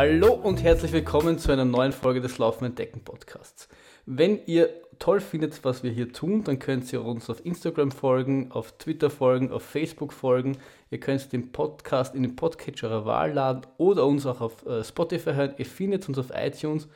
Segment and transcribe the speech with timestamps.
[0.00, 3.68] Hallo und herzlich willkommen zu einer neuen Folge des Laufen Entdecken Podcasts.
[4.06, 4.70] Wenn ihr
[5.00, 9.10] toll findet, was wir hier tun, dann könnt ihr uns auf Instagram folgen, auf Twitter
[9.10, 10.56] folgen, auf Facebook folgen.
[10.92, 14.84] Ihr könnt den Podcast in den Podcatcher eurer Wahl laden oder uns auch auf äh,
[14.84, 15.54] Spotify hören.
[15.58, 16.86] Ihr findet uns auf iTunes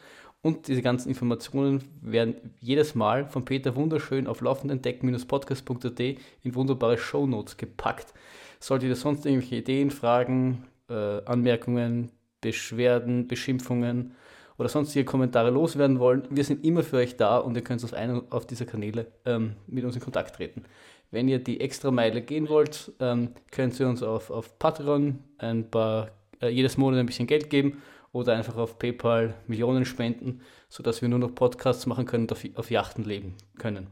[0.41, 7.57] und diese ganzen Informationen werden jedes Mal von Peter wunderschön auf laufendentdecken-podcast.at in wunderbare Shownotes
[7.57, 8.15] gepackt.
[8.61, 12.13] Solltet ihr sonst irgendwelche Ideen, Fragen, äh, Anmerkungen,
[12.43, 14.13] Beschwerden, Beschimpfungen
[14.59, 17.95] oder sonstige Kommentare loswerden wollen, wir sind immer für euch da und ihr könnt auf
[17.95, 20.65] einen auf dieser Kanäle ähm, mit uns in Kontakt treten.
[21.11, 25.71] Wenn ihr die extra Meile gehen wollt, ähm, könnt ihr uns auf, auf Patreon ein
[25.71, 26.11] paar,
[26.41, 27.83] äh, jedes Monat ein bisschen Geld geben
[28.13, 32.45] oder einfach auf PayPal Millionen spenden, sodass wir nur noch Podcasts machen können und auf,
[32.55, 33.89] auf Yachten leben können.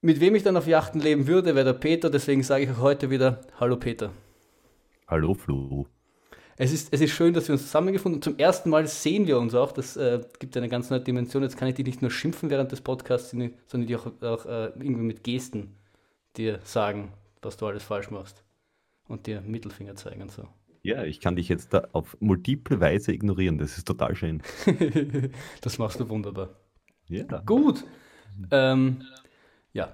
[0.00, 2.78] Mit wem ich dann auf Yachten leben würde, wäre der Peter, deswegen sage ich auch
[2.78, 4.10] heute wieder Hallo Peter.
[5.06, 5.86] Hallo Flo.
[6.62, 8.22] Es ist, es ist schön, dass wir uns zusammengefunden haben.
[8.22, 9.72] Zum ersten Mal sehen wir uns auch.
[9.72, 11.42] Das äh, gibt eine ganz neue Dimension.
[11.42, 14.66] Jetzt kann ich die nicht nur schimpfen während des Podcasts, sondern die auch, auch äh,
[14.66, 15.74] irgendwie mit Gesten
[16.36, 18.44] dir sagen, was du alles falsch machst.
[19.08, 20.48] Und dir Mittelfinger zeigen und so.
[20.82, 23.56] Ja, ich kann dich jetzt da auf multiple Weise ignorieren.
[23.56, 24.42] Das ist total schön.
[25.62, 26.50] das machst du wunderbar.
[27.08, 27.24] Ja.
[27.46, 27.84] Gut.
[28.50, 29.02] Ähm,
[29.72, 29.92] ja.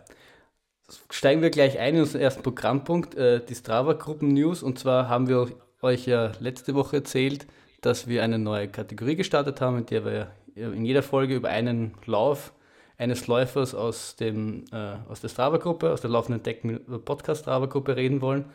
[1.10, 4.64] Steigen wir gleich ein in unseren ersten Programmpunkt, äh, die Strava-Gruppen-News.
[4.64, 5.48] Und zwar haben wir
[5.82, 7.46] euch ja letzte Woche erzählt,
[7.80, 11.94] dass wir eine neue Kategorie gestartet haben, in der wir in jeder Folge über einen
[12.06, 12.52] Lauf
[12.98, 18.22] eines Läufers aus, dem, äh, aus der Strava-Gruppe, aus der laufenden Decken Podcast Strava-Gruppe reden
[18.22, 18.46] wollen.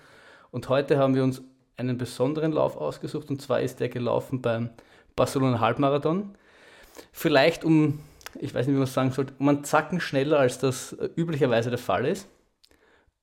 [0.50, 1.42] Und heute haben wir uns
[1.78, 4.70] einen besonderen Lauf ausgesucht und zwar ist der gelaufen beim
[5.16, 6.36] Barcelona Halbmarathon.
[7.12, 8.00] Vielleicht um,
[8.40, 11.70] ich weiß nicht, wie man es sagen sollte, um einen Zacken schneller, als das üblicherweise
[11.70, 12.28] der Fall ist.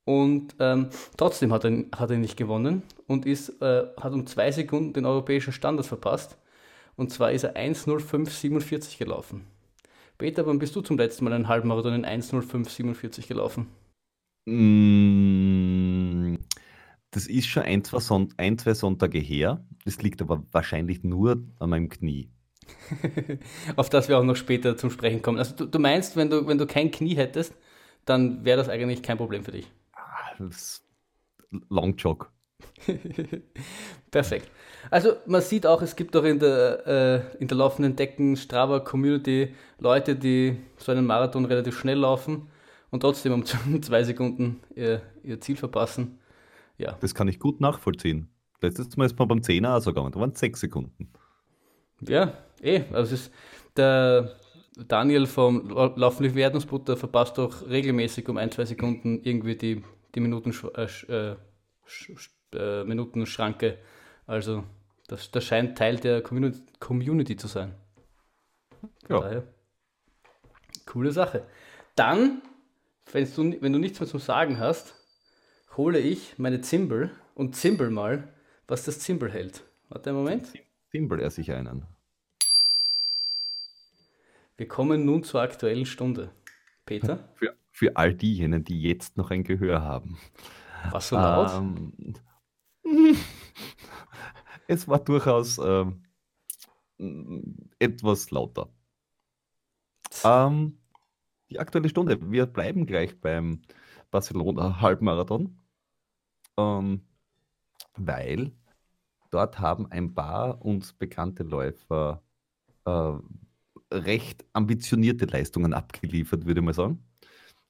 [0.08, 4.50] Und ähm, trotzdem hat er, hat er nicht gewonnen und ist, äh, hat um zwei
[4.50, 6.38] Sekunden den europäischen Standard verpasst.
[6.96, 9.44] Und zwar ist er 1.05.47 gelaufen.
[10.16, 13.66] Peter, wann bist du zum letzten Mal einen Halbmarathon in 1.05.47 gelaufen?
[14.47, 16.36] Mm,
[17.10, 19.62] das ist schon ein zwei, Son ein, zwei Sonntage her.
[19.84, 22.30] Das liegt aber wahrscheinlich nur an meinem Knie.
[23.76, 25.36] Auf das wir auch noch später zum Sprechen kommen.
[25.36, 27.52] Also du, du meinst, wenn du, wenn du kein Knie hättest,
[28.06, 29.70] dann wäre das eigentlich kein Problem für dich.
[31.69, 32.31] Long Jog.
[34.10, 34.50] Perfekt.
[34.91, 38.81] Also man sieht auch, es gibt auch in der, äh, in der laufenden Decken Strava
[38.81, 42.48] Community Leute, die so einen Marathon relativ schnell laufen
[42.91, 43.44] und trotzdem um
[43.82, 46.19] zwei Sekunden ihr, ihr Ziel verpassen.
[46.78, 46.97] Ja.
[47.00, 48.28] Das kann ich gut nachvollziehen.
[48.60, 51.12] Letztes Mal ist man beim 10er auch so gegangen, da waren es sechs Sekunden.
[52.00, 52.82] Ja, eh.
[52.93, 53.32] Also es ist
[53.77, 54.37] der
[54.87, 59.82] Daniel vom Laufen Wertungsbutter verpasst doch regelmäßig um ein, zwei Sekunden irgendwie die
[60.14, 61.36] die Minuten, äh,
[62.52, 63.78] äh, Minutenschranke.
[64.26, 64.64] Also
[65.06, 67.74] das, das scheint Teil der Community, Community zu sein.
[69.08, 69.20] Ja.
[69.20, 69.42] Daher,
[70.86, 71.47] coole Sache.
[71.97, 72.42] Dann,
[73.12, 74.94] wenn du, wenn du nichts mehr zu sagen hast,
[75.76, 78.32] hole ich meine Zimbel und zimbel mal,
[78.66, 79.64] was das Zimbel hält.
[79.88, 80.52] Warte einen Moment.
[80.91, 81.86] Zimbel er sich einen.
[84.56, 86.30] Wir kommen nun zur aktuellen Stunde.
[86.84, 87.28] Peter?
[87.36, 90.19] Für für all diejenigen, die jetzt noch ein Gehör haben.
[90.91, 91.53] Was so laut?
[91.53, 92.15] Ähm,
[94.66, 96.03] es war durchaus ähm,
[97.78, 98.69] etwas lauter.
[100.25, 100.77] Ähm,
[101.50, 102.19] die aktuelle Stunde.
[102.33, 103.62] Wir bleiben gleich beim
[104.10, 105.56] Barcelona Halbmarathon,
[106.56, 107.06] ähm,
[107.97, 108.50] weil
[109.31, 112.25] dort haben ein paar uns bekannte Läufer
[112.87, 113.12] äh,
[113.93, 117.07] recht ambitionierte Leistungen abgeliefert, würde ich mal sagen.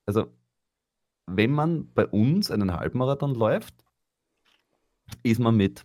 [0.09, 0.33] Also,
[1.27, 3.75] wenn man bei uns einen Halbmarathon läuft,
[5.23, 5.85] ist man mit,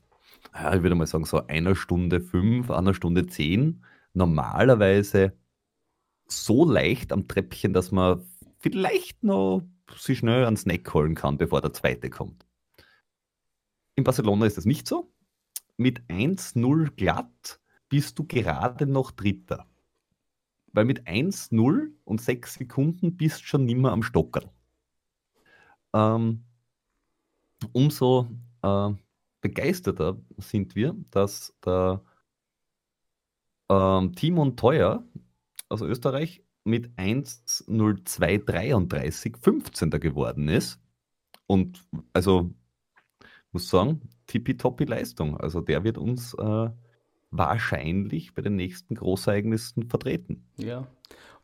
[0.54, 5.34] ja, ich würde mal sagen, so einer Stunde fünf, einer Stunde zehn normalerweise
[6.26, 8.26] so leicht am Treppchen, dass man
[8.60, 12.46] vielleicht noch sich schnell einen Snack holen kann, bevor der zweite kommt.
[13.96, 15.12] In Barcelona ist das nicht so.
[15.76, 17.60] Mit 1-0 glatt
[17.90, 19.68] bist du gerade noch Dritter
[20.74, 24.50] weil mit 1-0 und 6 Sekunden bist du schon nimmer am Stockern.
[25.94, 26.44] Ähm,
[27.72, 28.28] umso
[28.64, 28.90] äh,
[29.42, 32.02] begeisterter sind wir, dass der
[33.70, 35.04] ähm, Timon Teuer
[35.70, 39.92] aus Österreich mit 1.0233 15.
[39.92, 40.80] geworden ist.
[41.46, 42.50] Und also
[43.52, 45.38] muss sagen, tippitoppi Leistung.
[45.38, 46.69] Also der wird uns äh,
[47.38, 50.45] wahrscheinlich bei den nächsten Großereignissen vertreten.
[50.57, 50.88] Ja.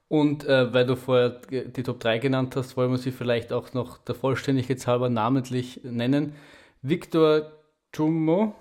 [0.08, 3.74] Und äh, weil du vorher die Top 3 genannt hast, wollen wir sie vielleicht auch
[3.74, 6.34] noch der Vollständigkeit halber namentlich nennen.
[6.82, 7.52] Victor
[7.94, 8.56] Chumo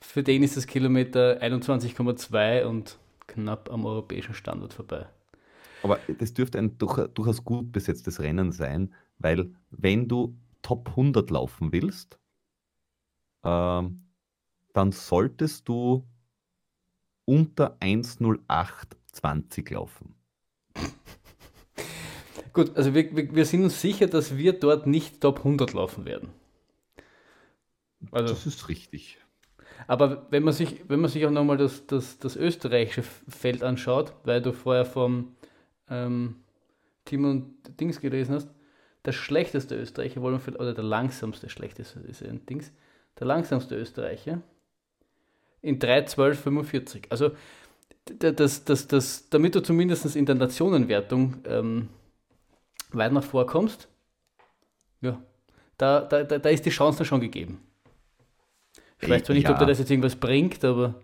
[0.00, 5.06] Für den ist das Kilometer 21,2 und knapp am europäischen Standard vorbei.
[5.82, 11.30] Aber das dürfte ein durch, durchaus gut besetztes Rennen sein, weil wenn du Top 100
[11.30, 12.18] laufen willst,
[13.44, 14.02] ähm,
[14.72, 16.06] dann solltest du
[17.24, 20.14] unter 1.08.20 laufen.
[22.52, 26.04] Gut, also wir, wir, wir sind uns sicher, dass wir dort nicht Top 100 laufen
[26.04, 26.30] werden.
[28.10, 29.18] Also, Das ist richtig.
[29.86, 34.14] aber wenn man sich, wenn man sich auch nochmal das, das, das österreichische Feld anschaut,
[34.24, 35.35] weil du vorher vom
[35.90, 36.36] ähm,
[37.04, 38.48] Timon Dings gelesen hast,
[39.04, 42.72] der schlechteste Österreicher, wollen wir vielleicht- oder der langsamste, schlechteste ist ein Dings,
[43.18, 44.42] der langsamste Österreicher
[45.62, 47.04] in 3.12.45.
[47.10, 47.30] Also
[48.18, 51.88] das, das, das, damit du zumindest in der Nationenwertung ähm,
[52.90, 53.88] weit nach vorkommst,
[55.00, 55.20] ja,
[55.76, 57.60] da, da, da, ist die Chance dann schon gegeben.
[59.00, 59.58] Ich weiß zwar nicht, ob Ja.
[59.58, 60.94] dir das jetzt irgendwas bringt, aber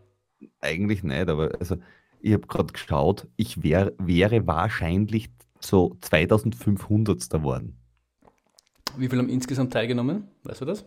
[0.60, 1.76] Eigentlich nicht, aber also
[2.22, 5.28] ich habe gerade geschaut, ich wär, wäre wahrscheinlich
[5.60, 7.28] so 2500.
[7.28, 7.76] geworden.
[8.96, 10.28] wie viele haben insgesamt teilgenommen?
[10.44, 10.86] Weißt du das?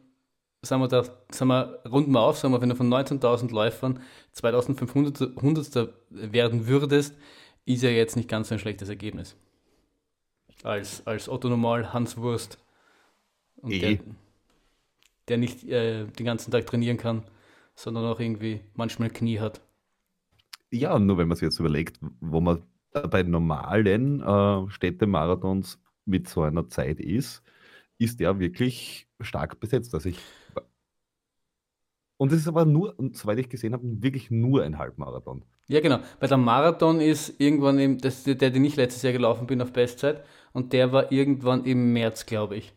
[0.62, 4.00] sagen wir da, sagen wir, runden wir auf, sagen wir, wenn du von 19.000 Läufern
[4.36, 7.16] 2.500 Hundertster werden würdest,
[7.64, 9.34] ist ja jetzt nicht ganz so ein schlechtes Ergebnis.
[10.62, 12.58] Als, als Otto Normal Hans Wurst,
[13.56, 13.78] und Eh.
[13.78, 13.98] der,
[15.28, 17.22] der nicht äh, den ganzen Tag trainieren kann,
[17.74, 19.62] sondern auch irgendwie manchmal Knie hat.
[20.70, 22.62] Ja, nur wenn man sich jetzt überlegt, wo man
[22.92, 27.42] bei normalen äh, Städtemarathons mit so einer Zeit ist,
[27.98, 29.94] ist der wirklich stark besetzt.
[29.94, 30.18] Also ich,
[32.16, 35.44] und es ist aber nur, soweit ich gesehen habe, wirklich nur ein Halbmarathon.
[35.68, 35.98] Ja, genau.
[36.20, 39.72] Weil der Marathon ist irgendwann im, das, der, den ich letztes Jahr gelaufen bin auf
[39.72, 42.72] Bestzeit, und der war irgendwann im März, glaube ich.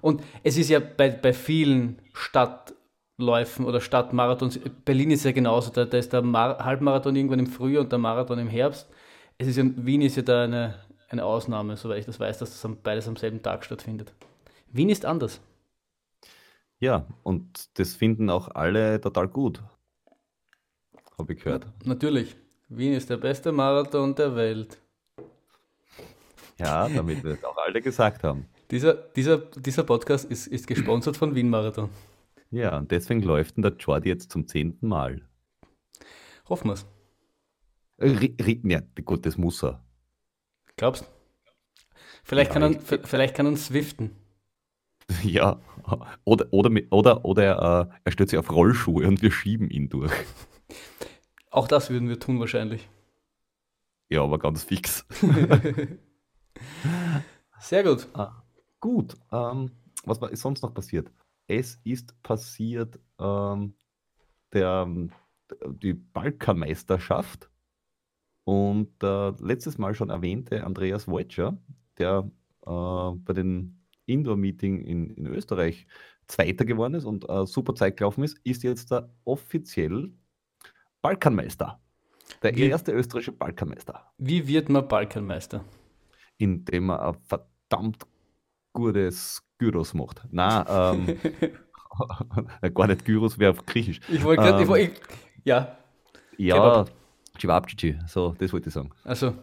[0.00, 5.84] Und es ist ja bei, bei vielen Stadtläufen oder Stadtmarathons, Berlin ist ja genauso, da,
[5.84, 8.90] da ist der Mar Halbmarathon irgendwann im Frühjahr und der Marathon im Herbst.
[9.38, 10.74] Es ist ja, Wien ist ja da eine,
[11.08, 14.12] eine Ausnahme, soweit ich das weiß, dass das beides am selben Tag stattfindet.
[14.70, 15.40] Wien ist anders.
[16.78, 19.62] Ja, und das finden auch alle total gut.
[21.18, 21.66] Habe ich gehört.
[21.84, 22.36] Natürlich.
[22.68, 24.78] Wien ist der beste Marathon der Welt.
[26.58, 28.46] Ja, damit wir es auch alle gesagt haben.
[28.70, 31.90] Dieser, dieser, dieser Podcast ist, ist gesponsert von Wien Marathon.
[32.50, 35.22] Ja, und deswegen läuft denn der Jordi jetzt zum zehnten Mal.
[36.48, 36.86] Hoffen wir es.
[37.98, 39.84] Ja, gut, das muss er.
[40.76, 41.06] Glaubst
[42.24, 44.10] Vielleicht, Ja, kann er, vielleicht kann er uns swiften.
[45.22, 45.60] Ja,
[46.24, 49.88] oder, oder, oder, oder er, äh, er stellt sich auf Rollschuhe und wir schieben ihn
[49.88, 50.12] durch.
[51.50, 52.88] Auch das würden wir tun wahrscheinlich.
[54.08, 55.06] Ja, aber ganz fix.
[57.60, 58.08] Sehr gut.
[58.80, 59.70] Gut, ähm,
[60.04, 61.10] was war, ist sonst noch passiert?
[61.46, 63.74] Es ist passiert, ähm,
[64.52, 64.88] der,
[65.82, 67.51] die Balkanmeisterschaft.
[68.44, 71.56] Und der letztes Mal schon erwähnte Andreas Wojczer,
[71.98, 72.30] der
[72.66, 72.70] äh,
[73.16, 75.86] bei den Indoor-Meeting in, in Österreich
[76.26, 80.10] Zweiter geworden ist und äh, super Zeit gelaufen ist, ist jetzt der offiziell
[81.02, 81.80] Balkanmeister.
[82.42, 84.12] Der wie, erste österreichische Balkanmeister.
[84.18, 85.64] Wie wird man Balkanmeister?
[86.38, 88.06] Indem man ein verdammt
[88.72, 90.22] gutes Gyros macht.
[90.30, 91.18] Nein, ähm,
[92.74, 94.00] gar nicht Gyros, wäre auf Griechisch.
[94.08, 94.90] Ich wollte gerade, ähm,
[95.44, 95.76] ja.
[96.38, 96.86] Ja,
[97.38, 98.90] Chivapchichi, so, das wollte ich sagen.
[99.04, 99.34] Also,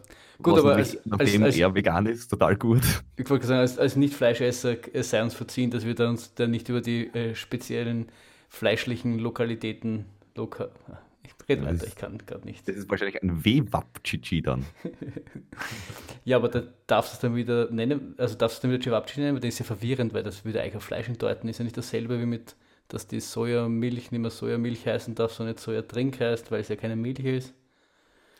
[0.42, 2.82] gut, Was aber als, nachdem als, er vegan ist, total gut.
[3.16, 6.68] Ich wollte sagen, als, als Nicht-Fleischesser sei uns verziehen, dass wir da uns dann nicht
[6.68, 8.06] über die äh, speziellen
[8.48, 10.68] fleischlichen Lokalitäten, Loka
[11.22, 12.66] ich rede weiter, ich kann gerade nicht.
[12.68, 14.64] Das ist wahrscheinlich ein Wewapchichi dann.
[16.24, 19.20] ja, aber da darfst du es dann wieder nennen, also darfst du dann wieder Chivapchichi
[19.20, 21.64] nennen, aber das ist ja verwirrend, weil das wieder eigentlich Fleisch in deuten ist ja
[21.64, 22.56] nicht dasselbe wie mit,
[22.88, 26.76] dass die Sojamilch nicht mehr Sojamilch heißen darf, sondern nicht Sojatrink heißt, weil es ja
[26.76, 27.54] keine Milch ist.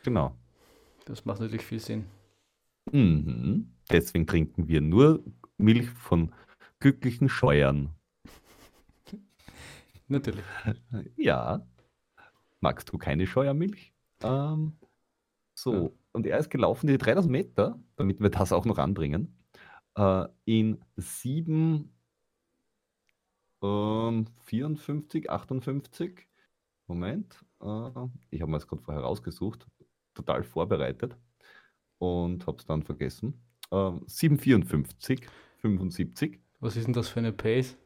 [0.03, 0.35] Genau.
[1.05, 2.05] Das macht natürlich viel Sinn.
[2.91, 3.73] Mhm.
[3.89, 5.23] Deswegen trinken wir nur
[5.57, 6.33] Milch von
[6.79, 7.89] glücklichen Scheuern.
[10.07, 10.43] Natürlich.
[11.15, 11.65] Ja.
[12.59, 13.93] Magst du keine Scheuermilch?
[14.23, 14.73] Ähm,
[15.55, 15.89] so, ja.
[16.13, 19.35] und er ist gelaufen die 3000 Meter, damit wir das auch noch anbringen,
[19.95, 21.91] äh, in 7,
[23.63, 26.27] ähm, 54, 58.
[26.87, 27.89] Moment, äh,
[28.29, 29.70] ich habe mir das gerade vorher rausgesucht
[30.13, 31.15] total vorbereitet
[31.97, 33.41] und habe es dann vergessen.
[33.71, 35.21] Äh, 754,
[35.57, 36.39] 75.
[36.59, 37.77] Was ist denn das für eine Pace?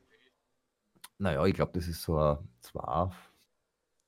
[1.18, 3.10] Naja, ich glaube, das ist so ein 2,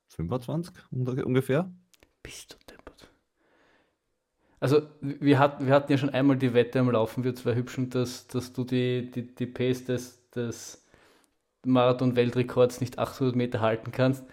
[0.10, 1.72] 25 ungefähr.
[2.24, 3.10] Bist du deppert.
[4.60, 7.90] Also, wir, hat, wir hatten ja schon einmal die Wette am Laufen, wir zwei Hübschen,
[7.90, 10.86] dass, dass du die, die, die Pace des, des
[11.66, 14.26] Marathon-Weltrekords nicht 800 Meter halten kannst.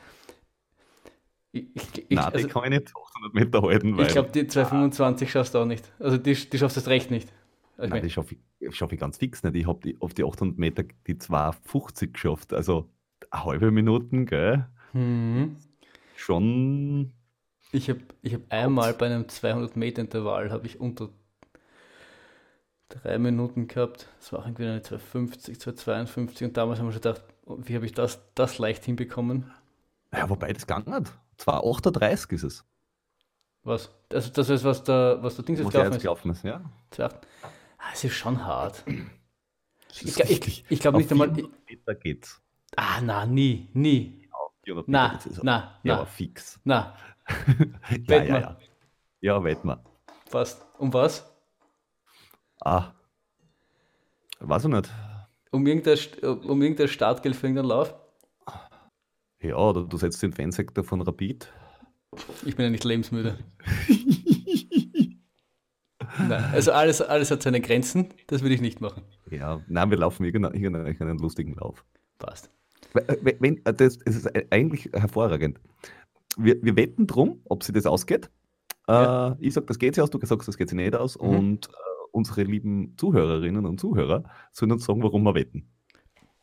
[1.54, 3.96] Ich, ich, Nein, also, die kann ich nicht 800 Meter halten.
[4.00, 5.88] ich glaube, die 225 schaffst du auch nicht.
[6.00, 7.32] Also die, die schaffst du das recht nicht.
[7.76, 9.54] Also Nein, die schaffe ich, schaff ich ganz fix nicht.
[9.54, 12.52] Ich habe die, auf die 800 Meter die 250 geschafft.
[12.52, 12.90] Also
[13.30, 14.66] eine halbe Minute, gell?
[14.94, 15.56] Mhm.
[16.16, 17.12] Schon.
[17.70, 21.10] Ich habe ich hab einmal bei einem 200 Meter Intervall habe ich unter
[22.88, 24.08] drei Minuten gehabt.
[24.18, 27.92] Das war irgendwie eine 250, 252 und damals haben wir schon gedacht, wie habe ich
[27.92, 29.52] das, das leicht hinbekommen?
[30.12, 31.12] Ja, wobei das gegangen hat.
[31.38, 32.64] 2,38 ist es.
[33.62, 33.90] Was?
[34.12, 36.02] Also das ist, was der, was der Ding jetzt gelaufen ist?
[36.02, 36.60] gelaufen ist, ja.
[37.78, 38.84] Ah, es ist schon hart.
[39.90, 41.28] Ich, ich, ich glaube nicht einmal.
[41.28, 42.42] Meter geht's.
[42.76, 44.28] Ah, na, nie, nie.
[44.66, 46.04] Ja, na, na, ja, na.
[46.06, 46.60] fix.
[46.64, 46.96] Na.
[48.08, 48.56] ja, ja, ja.
[49.20, 49.82] Ja, wett mal.
[50.30, 50.60] Was?
[50.78, 51.30] Um was?
[52.60, 52.92] Ah.
[54.40, 54.90] Weiß ich nicht.
[55.50, 57.94] Um irgendein, um irgendein Startgeld für irgendeinen Lauf?
[59.44, 61.52] Ja, oder du setzt den Fansektor von Rapid.
[62.46, 63.36] Ich bin ja nicht lebensmüde.
[66.18, 69.02] nein, also alles, alles hat seine Grenzen, das würde ich nicht machen.
[69.30, 71.84] Ja, nein, wir laufen irgendeinen, irgendeinen lustigen Lauf.
[72.18, 72.50] Passt.
[72.94, 75.60] Wenn, äh, das, das ist eigentlich hervorragend.
[76.38, 78.30] Wir, wir wetten drum, ob sie das ausgeht.
[78.88, 79.32] Ja.
[79.32, 81.18] Äh, ich sage, das geht sich aus, du sagst, das geht sich nicht aus.
[81.20, 81.28] Mhm.
[81.28, 81.70] Und äh,
[82.12, 85.68] unsere lieben Zuhörerinnen und Zuhörer sollen uns sagen, warum wir wetten.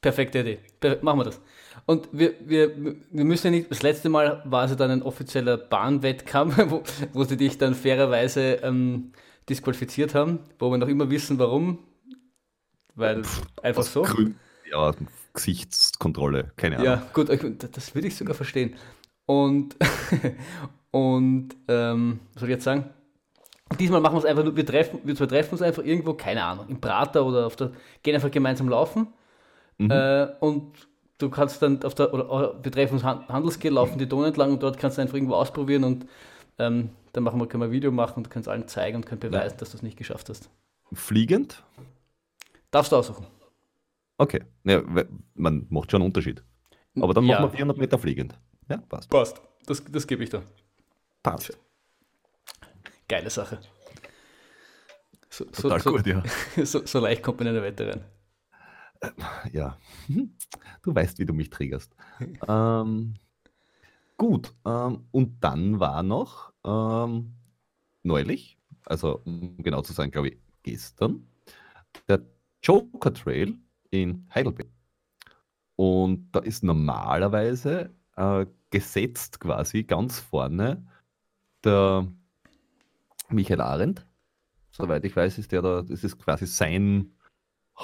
[0.02, 0.60] Perfekte Idee.
[1.02, 1.40] Machen wir das.
[1.86, 5.04] Und wir, wir, wir müssen ja nicht, das letzte Mal war es ja dann ein
[5.04, 9.12] offizieller Bahnwettkampf, wo, wo sie dich dann fairerweise ähm,
[9.48, 11.80] disqualifiziert haben, wo wir noch immer wissen, warum.
[12.96, 14.02] Weil Pff, einfach so.
[14.02, 14.36] Grün,
[14.70, 14.92] ja,
[15.34, 16.86] Gesichtskontrolle, keine Ahnung.
[16.86, 18.76] Ja, gut, das würde ich sogar verstehen.
[19.28, 19.76] Und,
[20.92, 22.90] und ähm, was soll ich jetzt sagen?
[23.80, 26.44] Diesmal machen wir es einfach nur, wir treffen, wir zwei treffen uns einfach irgendwo, keine
[26.44, 27.72] Ahnung, im Prater oder auf der,
[28.04, 29.08] gehen einfach gemeinsam laufen
[29.82, 29.92] Mhm.
[29.92, 34.52] Äh, und du kannst dann auf der, oder treffen uns Handelsgel, laufen die Donau entlang
[34.52, 36.06] und dort kannst du einfach irgendwo ausprobieren und
[36.60, 39.06] ähm, dann machen wir, können wir ein Video machen und können es allen zeigen und
[39.06, 39.60] können beweisen, ja.
[39.60, 40.50] dass du es nicht geschafft hast.
[40.94, 41.64] Fliegend?
[42.70, 43.26] Darfst du aussuchen.
[44.18, 44.82] Okay, ja,
[45.34, 46.44] man macht schon einen Unterschied.
[47.00, 47.40] Aber dann ja.
[47.40, 48.38] machen wir 400 Meter fliegend.
[48.70, 49.10] Ja, passt.
[49.10, 50.42] Passt, das, das gebe ich da.
[51.24, 51.58] Passt.
[53.08, 53.60] Geile Sache.
[55.30, 56.22] So, Total so, gut, ja.
[56.66, 58.04] So, so, leicht kommt man in eine Wette rein.
[59.52, 59.78] Ja,
[60.84, 61.96] du weißt, wie du mich triggerst.
[62.48, 63.16] ähm,
[64.18, 67.34] gut, ähm, und dann war noch ähm,
[68.04, 71.28] neulich, also um genau zu sein, glaube ich, gestern,
[72.08, 72.22] der
[72.64, 73.58] Joker Trail
[73.90, 74.70] in Heidelberg.
[75.76, 80.86] Und da ist normalerweise äh, gesetzt quasi ganz vorne
[81.64, 82.08] der
[83.30, 84.06] Michael Arendt.
[84.72, 87.12] Soweit ich weiß, ist der da, das ist quasi sein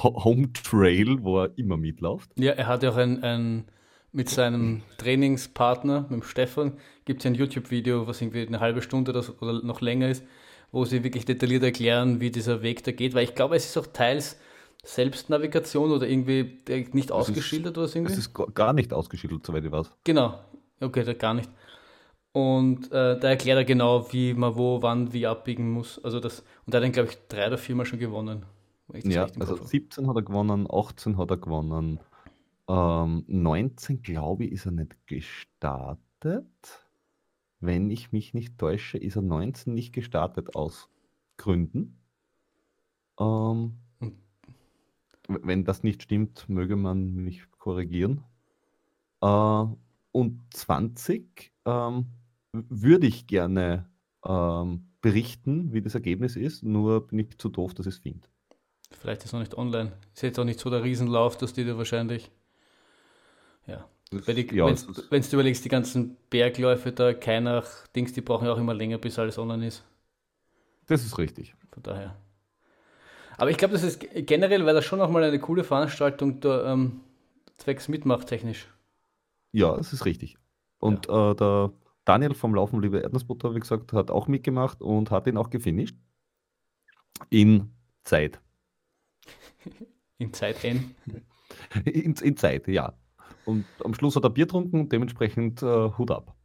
[0.03, 2.31] Home Trail, wo er immer mitläuft.
[2.35, 3.65] Ja, er hat ja auch ein, ein
[4.11, 6.73] mit seinem Trainingspartner, mit dem Stefan,
[7.05, 10.23] gibt es ein YouTube-Video, was irgendwie eine halbe Stunde oder, noch länger ist,
[10.71, 13.77] wo sie wirklich detailliert erklären, wie dieser Weg da geht, weil ich glaube, es ist
[13.77, 14.39] auch teils
[14.83, 16.59] Selbstnavigation oder irgendwie
[16.93, 18.13] nicht ausgeschildert oder so irgendwie.
[18.13, 19.91] Es ist gar nicht ausgeschildert, soweit ich weiß.
[20.03, 20.39] Genau,
[20.79, 21.49] okay, da gar nicht.
[22.31, 26.03] Und äh, da erklärt er genau, wie man wo, wann, wie abbiegen muss.
[26.03, 28.45] Also das, und da hat er, glaube ich, drei oder viermal schon gewonnen.
[28.93, 31.99] Ja, also 17 hat er gewonnen, 18 hat er gewonnen,
[32.69, 36.45] ähm, 19 glaube ich, ist er nicht gestartet.
[37.59, 40.89] Wenn ich mich nicht täusche, ist er 19 nicht gestartet aus
[41.37, 41.99] Gründen.
[43.19, 44.17] Ähm, hm.
[45.27, 48.23] Wenn das nicht stimmt, möge man mich korrigieren.
[49.21, 49.65] Äh,
[50.11, 52.07] und 20 ähm,
[52.51, 53.89] würde ich gerne
[54.25, 58.27] ähm, berichten, wie das Ergebnis ist, nur bin ich zu doof, dass ich es finde.
[58.99, 59.93] Vielleicht ist es noch nicht online.
[60.13, 62.31] Ist jetzt auch nicht so der Riesenlauf, dass die da wahrscheinlich.
[63.65, 63.85] Ja.
[64.11, 64.65] Die, ja
[65.09, 67.63] Wenn du überlegst, die ganzen Bergläufe da, keiner
[67.95, 69.83] Dings, die brauchen ja auch immer länger, bis alles online ist.
[70.87, 71.53] Das ist richtig.
[71.71, 72.15] Von daher.
[73.37, 77.01] Aber ich glaube, das ist generell, weil das schon nochmal eine coole Veranstaltung da, ähm,
[77.57, 78.67] zwecks mitmachtechnisch.
[79.51, 80.37] Ja, das ist richtig.
[80.79, 81.31] Und ja.
[81.31, 81.71] äh, der
[82.05, 85.97] Daniel vom Laufen Liebe Erdnussbutter, wie gesagt, hat auch mitgemacht und hat ihn auch gefinisht.
[87.29, 87.71] In
[88.03, 88.39] Zeit.
[90.17, 90.95] In Zeit N?
[91.85, 92.93] In, in Zeit, ja.
[93.45, 96.35] Und am Schluss hat er Bier getrunken, dementsprechend äh, Hut ab.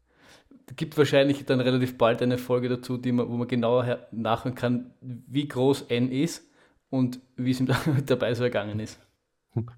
[0.69, 4.55] Es gibt wahrscheinlich dann relativ bald eine Folge dazu, die man, wo man genauer nachhören
[4.55, 6.49] kann, wie groß N ist
[6.89, 7.69] und wie es ihm
[8.07, 9.01] dabei so ergangen ist.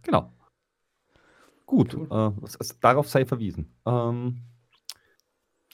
[0.02, 0.32] Genau.
[1.66, 2.34] Gut, cool.
[2.34, 3.74] äh, darauf sei verwiesen.
[3.86, 4.42] Ähm,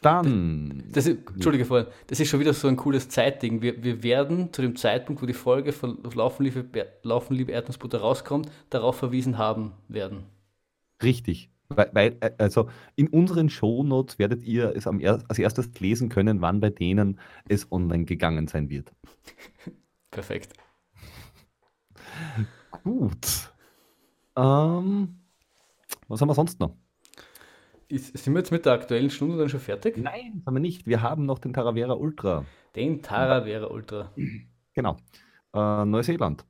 [0.03, 0.83] dann.
[0.87, 3.63] Das, das ist, Entschuldige vorhin, das ist schon wieder so ein cooles Zeitding.
[3.63, 6.65] Wir, wir werden zu dem Zeitpunkt, wo die Folge von Laufen, liebe,
[7.03, 10.25] Laufen, liebe Erdnussbutter rauskommt, darauf verwiesen haben werden.
[11.03, 11.51] Richtig.
[11.69, 16.09] Weil, weil, äh, also in unseren Shownotes werdet ihr es am er als erstes lesen
[16.09, 18.93] können, wann bei denen es online gegangen sein wird.
[20.11, 20.55] Perfekt.
[22.83, 23.53] Gut.
[24.37, 25.21] Ähm,
[26.09, 26.75] was haben wir sonst noch?
[27.91, 29.97] Ist, sind wir jetzt mit der aktuellen Stunde dann schon fertig?
[29.99, 30.87] Nein, haben wir nicht.
[30.87, 32.45] Wir haben noch den Taravera Ultra.
[32.77, 34.13] Den Taravera Ultra.
[34.75, 34.97] Genau.
[35.53, 36.45] Äh, Neuseeland.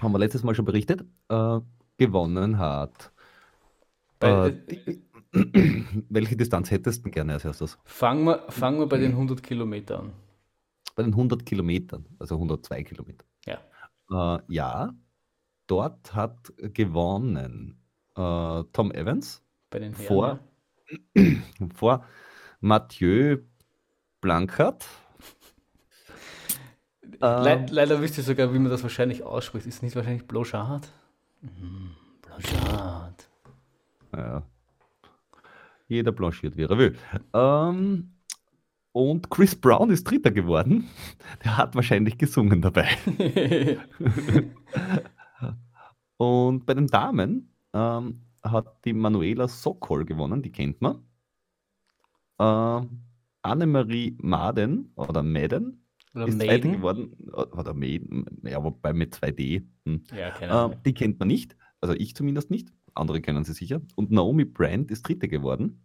[0.00, 1.04] Haben wir letztes Mal schon berichtet.
[1.28, 1.58] Äh,
[1.96, 3.12] gewonnen hat.
[4.20, 4.98] Bei, äh,
[6.08, 7.76] welche Distanz hättest du gerne als erstes?
[7.84, 10.12] Fangen wir, fangen wir bei den 100 Kilometern an.
[10.94, 13.24] Bei den 100 Kilometern, also 102 Kilometer.
[13.44, 14.36] Ja.
[14.36, 14.94] Äh, ja,
[15.66, 17.82] dort hat gewonnen
[18.16, 19.43] äh, Tom Evans
[19.74, 20.06] bei den Herren.
[20.06, 20.38] Vor,
[21.74, 22.04] vor
[22.60, 23.38] Mathieu
[24.20, 24.86] Blankert.
[27.20, 29.66] Le ähm, leider wisst ihr sogar, wie man das wahrscheinlich ausspricht.
[29.66, 30.92] Ist nicht wahrscheinlich Blochard?
[31.40, 31.90] Mhm,
[32.22, 33.28] Blochard.
[34.16, 34.42] Ja.
[35.88, 36.96] Jeder blanchiert, wie er will.
[37.32, 38.12] Ähm,
[38.92, 40.88] und Chris Brown ist Dritter geworden.
[41.44, 42.96] Der hat wahrscheinlich gesungen dabei.
[46.16, 51.02] und bei den Damen ähm, hat die Manuela Sokol gewonnen, die kennt man.
[52.38, 52.86] Äh,
[53.42, 57.12] Annemarie Maden oder Madden oder ist Zweite geworden.
[57.32, 59.64] Oder Maiden, ja, wobei mit 2D.
[59.84, 60.04] Hm.
[60.16, 62.72] Ja, äh, die kennt man nicht, also ich zumindest nicht.
[62.94, 63.80] Andere kennen sie sicher.
[63.96, 65.80] Und Naomi Brandt ist Dritte geworden.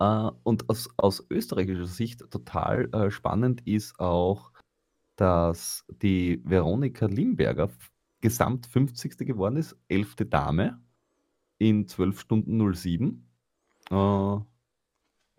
[0.00, 4.52] Uh, und aus, aus, österreichischer Sicht total uh, spannend ist auch,
[5.16, 7.68] dass die Veronika Limberger
[8.20, 9.18] gesamt 50.
[9.18, 10.14] geworden ist, 11.
[10.28, 10.80] Dame
[11.58, 13.26] in 12 Stunden 07.
[13.90, 14.38] Äh,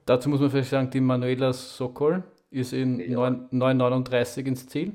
[0.05, 3.19] Dazu muss man vielleicht sagen, die Manuela Sokol ist in ja.
[3.19, 4.93] 9,39 ins Ziel.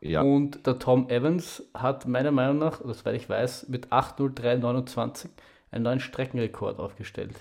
[0.00, 0.22] Ja.
[0.22, 5.28] Und der Tom Evans hat meiner Meinung nach, das weil ich weiß, mit 8.03.29
[5.70, 7.34] einen neuen Streckenrekord aufgestellt.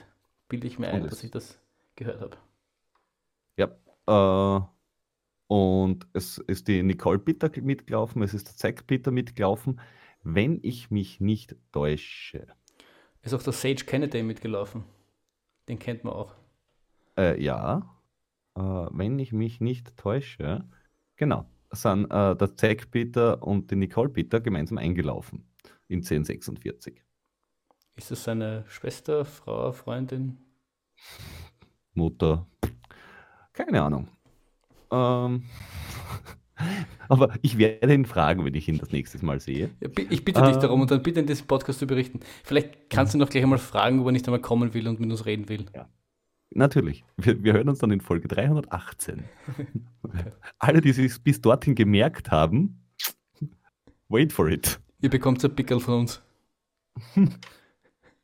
[0.50, 1.60] Bilde ich mir ein, dass ich das
[1.96, 2.38] gehört habe.
[3.58, 4.58] Ja.
[4.58, 4.62] Äh,
[5.48, 9.80] und es ist die Nicole Bitter mitgelaufen, es ist der Zack Bitter mitgelaufen.
[10.24, 12.48] Wenn ich mich nicht täusche,
[13.22, 14.84] ist auch der Sage Kennedy mitgelaufen.
[15.68, 16.34] Den kennt man auch.
[17.18, 17.98] Äh, ja,
[18.56, 20.68] äh, wenn ich mich nicht täusche,
[21.16, 25.46] genau, sind äh, der Zack Peter und die Nicole Peter gemeinsam eingelaufen
[25.88, 27.04] in 1046.
[27.96, 30.38] Ist das seine Schwester, Frau, Freundin?
[31.94, 32.48] Mutter?
[33.54, 34.08] Keine Ahnung.
[34.92, 35.44] Ähm,
[37.10, 39.70] Aber ich werde ihn fragen, wenn ich ihn das nächste Mal sehe.
[40.10, 42.20] Ich bitte dich ähm, darum und dann bitte in diesem Podcast zu berichten.
[42.44, 45.10] Vielleicht kannst du noch gleich einmal fragen, ob er nicht einmal kommen will und mit
[45.10, 45.66] uns reden will.
[45.74, 45.88] Ja.
[46.52, 47.04] Natürlich.
[47.18, 49.24] Wir, wir hören uns dann in Folge 318.
[50.60, 52.82] Alle, die sich bis dorthin gemerkt haben,
[54.10, 54.80] wait for it.
[55.02, 56.22] Ihr bekommt ein Pickel von uns.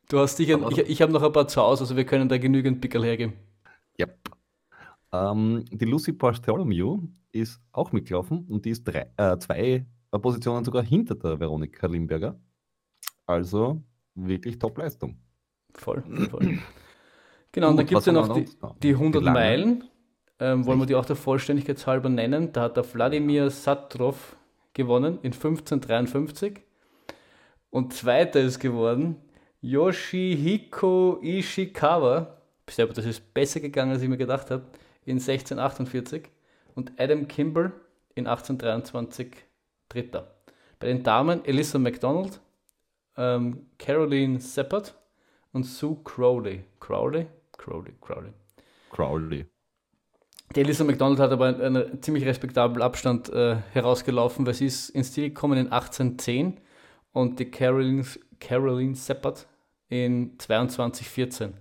[0.10, 2.38] Du hast sicher, ich, ich habe noch ein paar zu Hause, also wir können da
[2.38, 3.34] genügend Pickel hergeben.
[4.00, 4.30] Yep.
[5.12, 7.00] Ähm, die Lucy Bartholomew
[7.34, 12.40] ist auch mitgelaufen und die ist drei, äh, zwei Positionen sogar hinter der Veronika Limberger.
[13.26, 13.84] Also
[14.16, 15.18] wirklich Top-Leistung.
[15.74, 16.60] Voll, voll.
[17.52, 18.46] Genau, und dann gibt es ja noch die,
[18.82, 19.84] die 100 die Meilen.
[20.40, 22.52] Ähm, wollen wir die auch der Vollständigkeit halber nennen.
[22.52, 24.36] Da hat der Wladimir Satrov
[24.74, 26.62] gewonnen in 1553.
[27.70, 29.18] Und zweiter ist geworden
[29.62, 32.38] Yoshihiko Ishikawa.
[32.78, 34.64] Aber das ist besser gegangen, als ich mir gedacht habe,
[35.06, 36.30] in 1648.
[36.76, 37.72] Und Adam Kimball
[38.16, 39.36] in 1823
[39.90, 40.36] Dritter.
[40.80, 42.40] Bei den Damen Elissa McDonald,
[43.16, 44.96] ähm, Caroline Seppert
[45.52, 46.64] und Sue Crowley.
[46.80, 47.28] Crowley?
[47.58, 48.34] Crowley, Crowley.
[48.90, 49.46] Crowley.
[50.56, 55.08] Die Elissa McDonald hat aber einen, ziemlich respektablen Abstand äh, herausgelaufen, weil sie ist ins
[55.08, 56.60] Stil gekommen in 1810
[57.12, 58.06] und die Caroline,
[58.40, 59.48] Caroline Seppert
[59.90, 61.54] in 2214.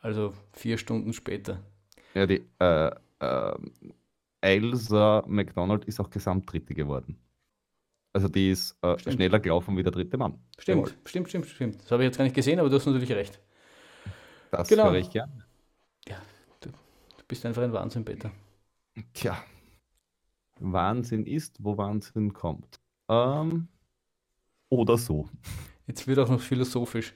[0.00, 1.60] Also vier Stunden später.
[2.14, 2.90] Ja, die äh,
[3.20, 3.54] äh,
[4.40, 7.18] Elsa McDonald ist auch Gesamtdritte geworden.
[8.12, 10.38] Also die ist äh, schneller gelaufen wie der dritte Mann.
[10.58, 10.98] Stimmt, Jawohl.
[11.04, 11.82] stimmt, stimmt, stimmt.
[11.82, 13.40] Das habe ich jetzt gar nicht gesehen, aber du hast natürlich recht.
[14.50, 14.84] Das genau.
[14.84, 15.44] höre ich gern.
[16.08, 16.20] Ja,
[16.60, 18.32] du, du bist einfach ein Wahnsinn, Peter.
[19.12, 19.38] Tja,
[20.60, 22.80] Wahnsinn ist, wo Wahnsinn kommt.
[23.08, 23.68] Ähm,
[24.68, 25.28] oder so.
[25.86, 27.14] Jetzt wird auch noch philosophisch.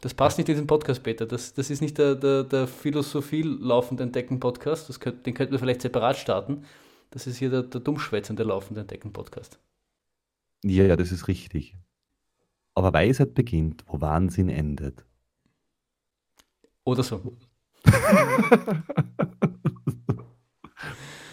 [0.00, 1.26] Das passt nicht in den Podcast, Peter.
[1.26, 5.04] Das, das ist nicht der, der, der Philosophie laufende Entdecken-Podcast.
[5.04, 6.64] Den könnten wir vielleicht separat starten.
[7.10, 9.58] Das ist hier der, der dummschwätzende laufende Entdecken-Podcast.
[10.62, 11.74] Ja, ja, das ist richtig.
[12.74, 15.04] Aber Weisheit beginnt, wo Wahnsinn endet.
[16.84, 17.36] Oder so.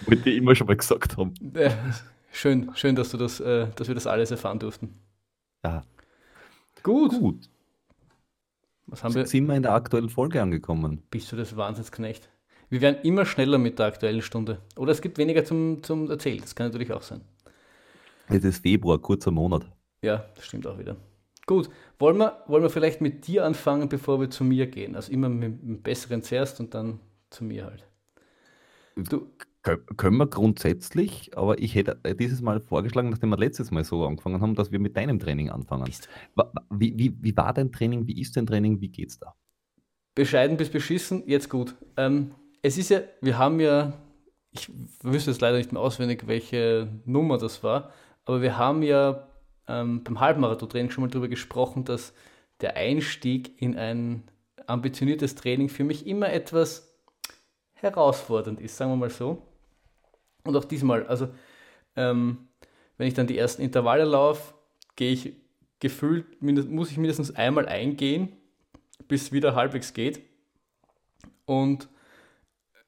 [0.08, 1.36] Wollte ich immer schon mal gesagt haben.
[2.32, 4.96] schön, schön, dass, du das, äh, dass wir das alles erfahren durften.
[5.64, 5.84] Ja.
[6.82, 7.12] Gut.
[7.12, 7.50] Gut.
[8.88, 9.26] Was haben wir?
[9.26, 11.04] Sind wir in der aktuellen Folge angekommen?
[11.10, 12.30] Bist du das Wahnsinnsknecht?
[12.70, 14.62] Wir werden immer schneller mit der aktuellen Stunde.
[14.78, 16.42] Oder es gibt weniger zum, zum Erzählen.
[16.42, 17.22] Das kann natürlich auch sein.
[18.28, 19.66] Es ist Februar, kurzer Monat.
[20.02, 20.96] Ja, das stimmt auch wieder.
[21.46, 21.70] Gut,
[22.00, 24.96] wollen wir, wollen wir vielleicht mit dir anfangen, bevor wir zu mir gehen?
[24.96, 27.88] Also immer mit dem Besseren zuerst und dann zu mir halt.
[28.96, 29.28] Du,
[29.98, 34.40] können wir grundsätzlich, aber ich hätte dieses Mal vorgeschlagen, nachdem wir letztes Mal so angefangen
[34.40, 35.92] haben, dass wir mit deinem Training anfangen.
[36.70, 38.08] Wie, wie, wie war dein Training?
[38.08, 38.80] Wie ist dein Training?
[38.80, 39.34] Wie geht's da?
[40.14, 41.76] Bescheiden bis beschissen, jetzt gut.
[41.98, 43.94] Ähm, es ist ja, wir haben ja,
[44.52, 47.92] ich wüsste jetzt leider nicht mehr auswendig, welche Nummer das war,
[48.24, 49.28] aber wir haben ja
[49.68, 52.14] ähm, beim Halbmarathon-Training schon mal darüber gesprochen, dass
[52.62, 54.24] der Einstieg in ein
[54.68, 56.96] ambitioniertes Training für mich immer etwas
[57.74, 59.42] herausfordernd ist, sagen wir mal so.
[60.46, 61.28] Und auch diesmal, also
[61.96, 62.48] ähm,
[62.98, 64.54] wenn ich dann die ersten Intervalle laufe,
[64.96, 65.34] gehe ich
[65.80, 68.32] gefühlt, muss ich mindestens einmal eingehen,
[69.08, 70.22] bis es wieder halbwegs geht.
[71.46, 71.90] Und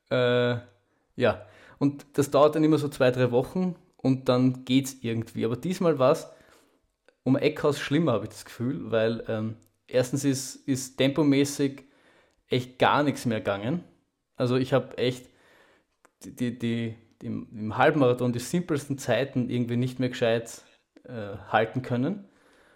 [0.09, 0.57] äh,
[1.15, 1.45] ja,
[1.79, 5.45] und das dauert dann immer so zwei, drei Wochen und dann geht es irgendwie.
[5.45, 6.27] Aber diesmal war es
[7.23, 11.83] um Eckhaus schlimmer, habe ich das Gefühl, weil ähm, erstens ist, ist tempomäßig
[12.47, 13.83] echt gar nichts mehr gegangen.
[14.37, 15.29] Also ich habe echt
[16.23, 20.63] die, die, die, im, im Halbmarathon die simpelsten Zeiten irgendwie nicht mehr gescheit
[21.03, 22.25] äh, halten können.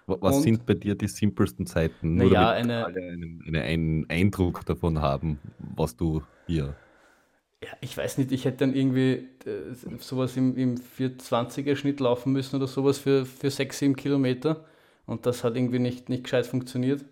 [0.08, 2.16] Was und, sind bei dir die simpelsten Zeiten?
[2.16, 6.76] Nur ja, eine, alle einen, einen Eindruck davon haben, was du hier
[7.64, 12.34] ja, ich weiß nicht, ich hätte dann irgendwie äh, sowas im, im 420er Schnitt laufen
[12.34, 14.66] müssen oder sowas für, für 6, 7 Kilometer.
[15.06, 17.06] Und das hat irgendwie nicht, nicht gescheit funktioniert.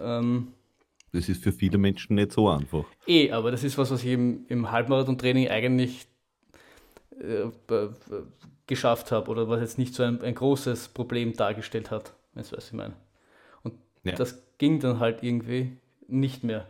[0.00, 0.48] Ähm,
[1.12, 2.84] das ist für viele Menschen nicht so einfach.
[3.06, 6.08] Eh, aber das ist was, was ich im, im Halbmarathon-Training eigentlich
[7.20, 7.88] äh,
[8.66, 12.56] geschafft habe oder was jetzt nicht so ein, ein großes Problem dargestellt hat, wenn du
[12.56, 12.94] was ich meine.
[13.62, 13.74] Und
[14.04, 14.14] ja.
[14.14, 16.66] das ging dann halt irgendwie nicht mehr.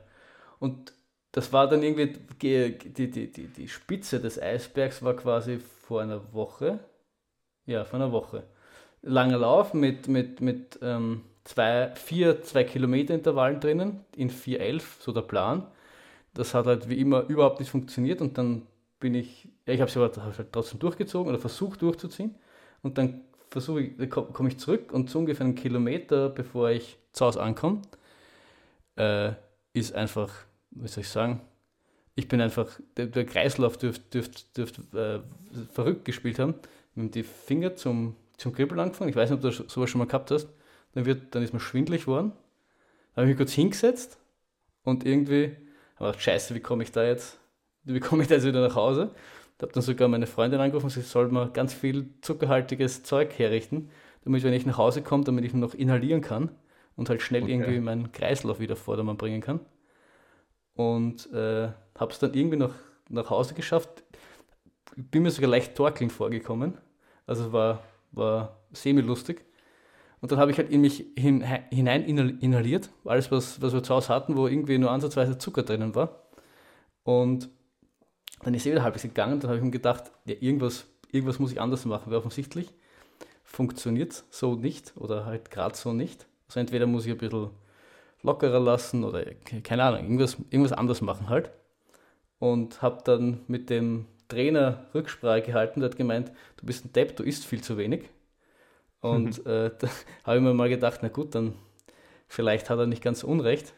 [0.58, 0.92] Und
[1.32, 6.32] das war dann irgendwie, die, die, die, die Spitze des Eisbergs war quasi vor einer
[6.32, 6.78] Woche.
[7.66, 8.44] Ja, vor einer Woche.
[9.02, 15.12] Langer Lauf mit, mit, mit ähm, zwei, vier 2 Kilometer Intervallen drinnen, in 4,11, so
[15.12, 15.66] der Plan.
[16.34, 18.62] Das hat halt wie immer überhaupt nicht funktioniert und dann
[19.04, 22.34] bin ich, ja, ich habe es aber halt trotzdem durchgezogen oder versucht durchzuziehen
[22.82, 27.26] und dann versuche ich, komme ich zurück und so ungefähr einen Kilometer, bevor ich zu
[27.26, 27.82] Hause ankomme,
[28.96, 29.32] äh,
[29.74, 30.30] ist einfach
[30.74, 31.40] wie soll ich sagen,
[32.14, 35.20] ich bin einfach, der, der Kreislauf dürfte dürft, dürft, äh,
[35.72, 36.54] verrückt gespielt haben.
[36.96, 39.10] Haben die Finger zum, zum Kribbeln angefangen.
[39.10, 40.48] Ich weiß nicht, ob du sowas schon mal gehabt hast.
[40.92, 42.32] Dann, wird, dann ist man schwindlig geworden.
[43.14, 44.18] Dann habe ich mich kurz hingesetzt
[44.84, 45.56] und irgendwie
[45.98, 47.38] gedacht, scheiße, wie komme ich da jetzt,
[47.94, 49.10] wie komme ich da jetzt wieder nach Hause?
[49.56, 53.90] Ich habe dann sogar meine Freundin angerufen, sie soll mir ganz viel zuckerhaltiges Zeug herrichten,
[54.24, 56.50] damit wenn ich nach Hause komme, damit ich noch inhalieren kann.
[56.96, 57.52] und halt schnell Okay.
[57.52, 59.60] irgendwie meinen Kreislauf wieder Vordermann bringen kann.
[60.74, 61.68] Und äh,
[61.98, 62.74] habe es dann irgendwie nach,
[63.08, 64.02] nach Hause geschafft.
[64.96, 66.78] Bin mir sogar leicht torkelnd vorgekommen.
[67.26, 69.44] Also war, war semi-lustig.
[70.20, 73.82] Und dann habe ich halt in mich hin, hinein inhal- inhaliert, alles, was, was wir
[73.82, 76.22] zu Hause hatten, wo irgendwie nur ansatzweise Zucker drinnen war.
[77.02, 77.50] Und
[78.44, 79.40] dann ist er wieder halbwegs gegangen.
[79.40, 82.72] Dann habe ich mir gedacht, ja, irgendwas, irgendwas muss ich anders machen, weil offensichtlich
[83.44, 86.26] funktioniert so nicht oder halt gerade so nicht.
[86.48, 87.50] Also entweder muss ich ein bisschen
[88.22, 91.50] lockerer lassen oder ke- keine Ahnung, irgendwas, irgendwas anders machen halt.
[92.38, 97.16] Und habe dann mit dem Trainer Rücksprache gehalten, der hat gemeint, du bist ein Depp,
[97.16, 98.10] du isst viel zu wenig.
[99.00, 99.88] Und äh, da
[100.24, 101.54] habe ich mir mal gedacht, na gut, dann
[102.28, 103.74] vielleicht hat er nicht ganz so unrecht.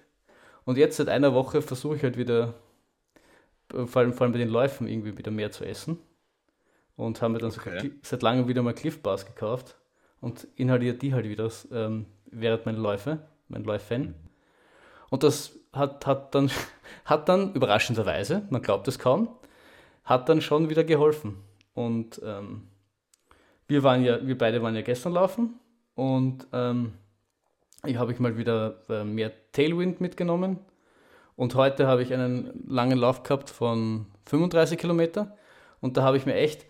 [0.65, 2.55] Und jetzt seit einer Woche versuche ich halt wieder,
[3.85, 5.99] vor allem, vor allem bei den Läufen, irgendwie wieder mehr zu essen.
[6.97, 7.79] Und haben mir dann Okay.
[7.79, 9.77] Cli- seit langem wieder mal Cliff Bars gekauft
[10.21, 14.15] und inhaliert die halt wieder ähm, während meiner Läufe, mein Läufen.
[15.11, 16.51] Und das hat, hat, dann,
[17.05, 19.29] hat dann überraschenderweise, man glaubt es kaum,
[20.05, 21.37] hat dann schon wieder geholfen.
[21.75, 22.69] Und ähm,
[23.69, 25.59] wir waren ja, wir beide waren ja gestern laufen
[25.95, 26.93] und ähm,
[27.85, 30.59] ich habe ich mal wieder äh, mehr Tailwind mitgenommen.
[31.37, 35.37] Und heute habe ich einen langen Lauf gehabt von 35 Kilometer.
[35.81, 36.65] Und da habe ich mir echt,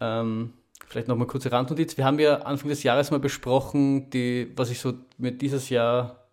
[0.00, 0.52] ähm,
[0.86, 4.78] vielleicht nochmal kurze Randnotiz, wir haben ja Anfang des Jahres mal besprochen, die, was ich
[4.80, 6.28] so mir dieses Jahr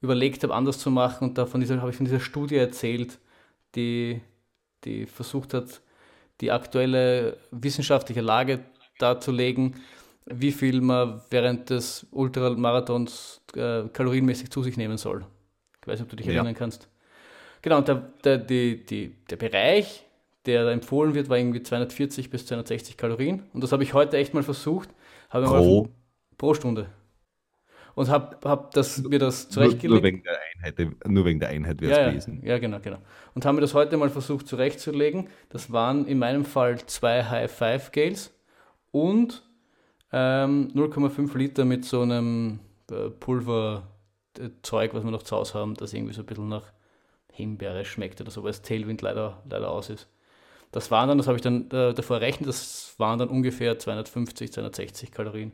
[0.00, 1.28] überlegt habe, anders zu machen.
[1.28, 3.18] Und da von dieser, habe ich von dieser Studie erzählt,
[3.76, 4.20] die,
[4.84, 5.80] die versucht hat,
[6.40, 8.64] die aktuelle wissenschaftliche Lage
[8.98, 9.76] darzulegen,
[10.26, 15.24] wie viel man während des Ultramarathons äh, kalorienmäßig zu sich nehmen soll.
[15.80, 16.34] Ich weiß nicht, ob du dich Ja.
[16.34, 16.88] erinnern kannst.
[17.66, 20.06] Genau, und der, der, die, die, der Bereich,
[20.46, 23.42] der da empfohlen wird, war irgendwie 240 bis 260 Kalorien.
[23.52, 24.88] Und das habe ich heute echt mal versucht.
[25.30, 25.88] Habe mal Pro,
[26.38, 26.86] pro Stunde.
[27.96, 29.90] Und habe hab das, mir das nur, zurechtgelegt.
[29.90, 32.40] nur wegen der Einheit, nur wegen der Einheit wäre es Ja, gewesen.
[32.44, 32.98] ja, genau, genau.
[33.34, 35.26] Und haben wir das heute mal versucht zurechtzulegen.
[35.48, 38.32] Das waren in meinem Fall zwei High-Five-Gales
[38.92, 39.42] und
[40.12, 42.60] ähm, 0,5 Liter mit so einem
[42.92, 46.75] äh, Pulverzeug, was wir noch zu Hause haben, das irgendwie so ein bisschen nach
[47.36, 50.08] Himbeere schmeckt oder so, weil das Tailwind leider, leider aus ist.
[50.72, 54.52] Das waren dann, das habe ich dann äh, davor errechnet, das waren dann ungefähr 250,
[54.52, 55.52] 260 Kalorien.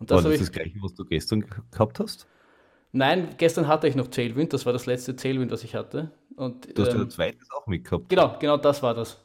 [0.00, 2.26] Und War das habe das ich das gleiche, was du gestern ge- gehabt hast?
[2.92, 6.10] Nein, gestern hatte ich noch Tailwind, das war das letzte Tailwind, das ich hatte.
[6.36, 8.06] Und, Du hast ja ähm, ein zweites auch mitgehabt.
[8.08, 9.18] genau, genau das war das.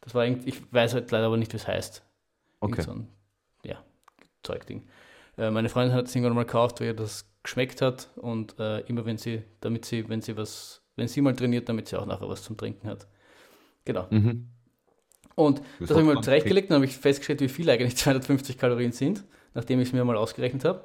[0.00, 2.02] Das war irgendwie, ich weiß halt leider aber nicht, wie es heißt.
[2.62, 2.84] Okay.
[2.84, 3.08] So ein,
[3.64, 3.84] ja,
[4.44, 4.88] Zeugding.
[5.38, 8.80] Äh, meine Freundin hat es irgendwann mal gekauft, weil ihr das geschmeckt hat und äh,
[8.80, 12.06] immer wenn sie, damit sie, wenn sie was, wenn sie mal trainiert, damit sie auch
[12.06, 13.06] nachher was zum Trinken hat.
[13.84, 14.06] Genau.
[14.10, 14.48] Mhm.
[15.34, 18.58] Und Das das habe ich mal zurechtgelegt und habe ich festgestellt, wie viel eigentlich 250
[18.58, 19.24] Kalorien sind,
[19.54, 20.84] nachdem ich es mir mal ausgerechnet habe.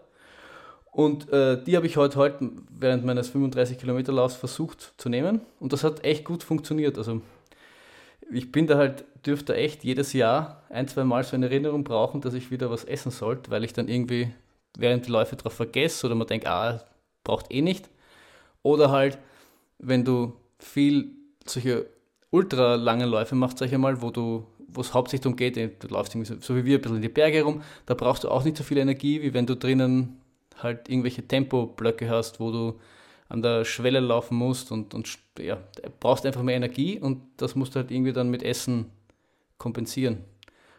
[0.91, 5.41] Und äh, die habe ich heute, heute während meines 35 Kilometer Laufs versucht zu nehmen
[5.59, 6.97] und das hat echt gut funktioniert.
[6.97, 7.21] Also
[8.31, 12.21] ich bin da halt, dürfte echt jedes Jahr ein, zwei Mal so eine Erinnerung brauchen,
[12.21, 14.33] dass ich wieder was essen sollte, weil ich dann irgendwie
[14.77, 16.83] während die Läufe drauf vergesse oder man denkt, ah,
[17.23, 17.89] braucht eh nicht.
[18.63, 19.17] Oder halt,
[19.79, 21.11] wenn du viel
[21.45, 21.87] solche
[22.31, 25.87] ultra lange Läufe machst, sag ich einmal, wo du, wo es hauptsächlich darum geht, du
[25.87, 28.57] läufst so wie wir ein bisschen in die Berge rum, da brauchst du auch nicht
[28.57, 30.21] so viel Energie, wie wenn du drinnen
[30.61, 32.79] halt irgendwelche Tempoblöcke hast, wo du
[33.27, 35.57] an der Schwelle laufen musst und, und ja,
[35.99, 38.91] brauchst einfach mehr Energie und das musst du halt irgendwie dann mit Essen
[39.57, 40.23] kompensieren.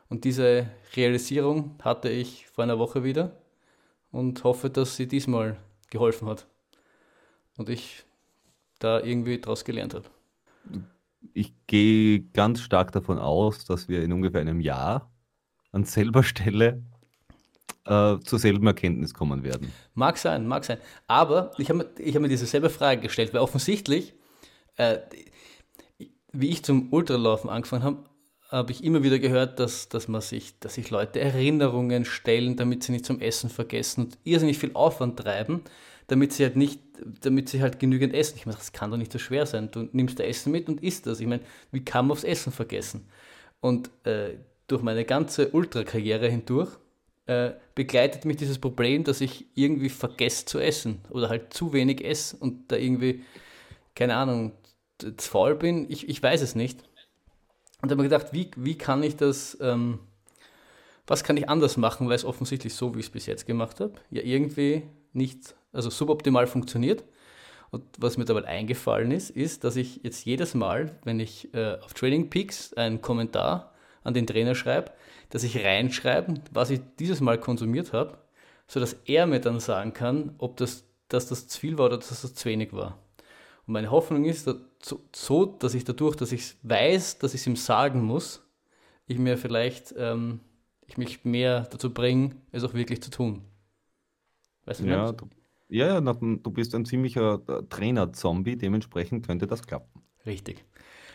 [0.09, 3.33] Und diese Realisierung hatte ich vor einer Woche wieder
[4.17, 5.59] und hoffe, dass sie diesmal
[5.91, 6.47] geholfen hat.
[7.59, 8.05] Und ich
[8.79, 10.07] da irgendwie draus gelernt habe.
[11.35, 15.11] Ich gehe ganz stark davon aus, dass wir in ungefähr einem Jahr
[15.73, 16.83] an selber Stelle
[17.85, 19.71] äh, zur selben Erkenntnis kommen werden.
[19.95, 20.79] Mag sein, mag sein.
[21.07, 24.15] Aber ich habe mir, hab mir diese selbe Frage gestellt, weil offensichtlich,
[24.77, 24.99] äh,
[26.33, 28.05] wie ich zum Ultralaufen angefangen habe,
[28.57, 32.83] habe ich immer wieder gehört, dass, dass man sich, dass sich Leute Erinnerungen stellen, damit
[32.83, 35.63] sie nicht zum Essen vergessen und irrsinnig viel Aufwand treiben,
[36.07, 36.81] damit sie halt nicht,
[37.21, 38.37] damit sie halt genügend essen.
[38.37, 39.71] Ich meine, das kann doch nicht so schwer sein.
[39.71, 41.21] Du nimmst da Essen mit und isst das.
[41.21, 41.43] Ich meine,
[41.73, 43.09] wie kann man aufs Essen vergessen?
[43.61, 44.35] Und äh,
[44.67, 46.71] durch meine ganze Ultrakarriere hindurch
[47.27, 52.05] äh, begleitet mich dieses Problem, dass ich irgendwie vergesse zu essen oder halt zu wenig
[52.05, 53.25] esse und da irgendwie,
[53.95, 54.53] keine Ahnung,
[55.19, 55.91] faul bin.
[55.91, 56.83] Ich, ich weiß es nicht.
[57.83, 59.99] Und habe mir gedacht, wie, wie kann ich das, ähm,
[61.07, 63.81] was kann ich anders machen, weil es offensichtlich so, wie ich es bis jetzt gemacht
[63.81, 67.05] habe, ja irgendwie nicht, also suboptimal funktioniert.
[67.71, 71.79] Und was mir dabei eingefallen ist, ist, dass ich jetzt jedes Mal, wenn ich äh,
[71.83, 73.73] auf Training Peaks einen Kommentar
[74.05, 74.93] an den Trainer schreibe,
[75.31, 78.19] dass ich reinschreibe, was ich dieses Mal konsumiert habe,
[78.69, 82.23] sodass er mir dann sagen kann, ob das, dass das zu viel war oder dass
[82.23, 82.99] das zu wenig war.
[83.67, 84.49] Und meine Hoffnung ist
[85.15, 88.43] so, dass ich dadurch, dass ich weiß, dass ich es ihm sagen muss,
[89.07, 90.41] ich mir vielleicht, ähm,
[90.87, 93.43] ich mich mehr dazu bringe, es auch wirklich zu tun.
[94.65, 95.29] Weißt du, ja, du,
[95.69, 100.03] ja, na, du bist ein ziemlicher äh, Trainer-Zombie, dementsprechend könnte das klappen.
[100.25, 100.65] Richtig.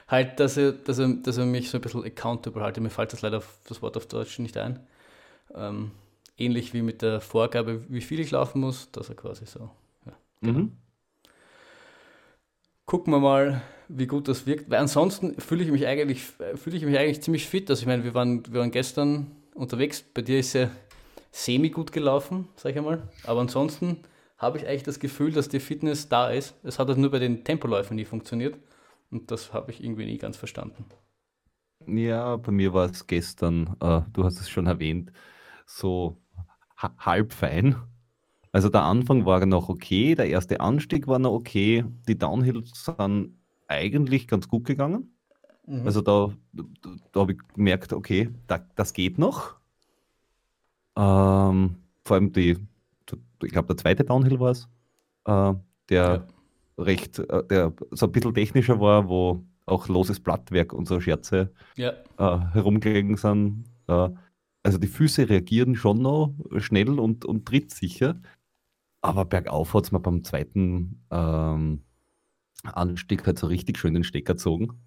[0.08, 2.82] Halt, dass er, dass er, dass er mich so ein bisschen accountable halte.
[2.82, 4.86] Mir fällt das leider das Wort auf Deutsch nicht ein.
[5.54, 5.92] Ähm,
[6.38, 9.70] ähnlich wie mit der Vorgabe, wie viel ich laufen muss, dass er quasi so.
[10.06, 10.60] Ja, genau.
[10.60, 10.78] mhm.
[12.92, 14.70] Gucken wir mal, wie gut das wirkt.
[14.70, 16.24] Weil ansonsten fühle ich mich eigentlich,
[16.56, 17.70] fühle ich mich eigentlich ziemlich fit.
[17.70, 20.04] Also ich meine, wir waren, wir waren gestern unterwegs.
[20.14, 20.70] Bei dir ist ja
[21.32, 23.08] semi gut gelaufen, sag ich einmal.
[23.24, 24.02] Aber ansonsten
[24.38, 26.54] habe ich eigentlich das Gefühl, dass die Fitness da ist.
[26.64, 28.58] Es hat halt nur bei den Tempoläufen nie funktioniert.
[29.10, 30.84] Und das habe ich irgendwie nie ganz verstanden.
[31.88, 35.14] Ja, bei mir war es gestern, äh, du hast es schon erwähnt,
[35.66, 36.18] so
[36.76, 37.78] ha halb fein.
[38.52, 43.38] Also der Anfang war noch okay, der erste Anstieg war noch okay, die Downhills sind
[43.68, 45.16] eigentlich ganz gut gegangen.
[45.66, 45.86] Mhm.
[45.86, 46.64] Also da, da,
[47.12, 49.56] da habe ich gemerkt, okay, da, das geht noch.
[50.98, 52.58] Ähm, vor allem die,
[53.44, 54.68] ich glaube, der zweite Downhill war es,
[55.26, 55.54] äh,
[55.90, 56.26] der
[56.78, 56.84] ja.
[56.84, 61.52] recht, äh, der so ein bisschen technischer war, wo auch loses Blattwerk und so Scherze
[61.78, 61.92] ja.
[62.18, 63.64] äh, herumgelegen sind.
[63.88, 64.10] Äh,
[64.64, 68.20] also die Füße reagieren schon noch schnell und, und trittsicher.
[69.02, 71.84] Aber bergauf hat es mir beim zweiten ähm,
[72.64, 74.80] Anstieg halt so richtig schön den Stecker gezogen.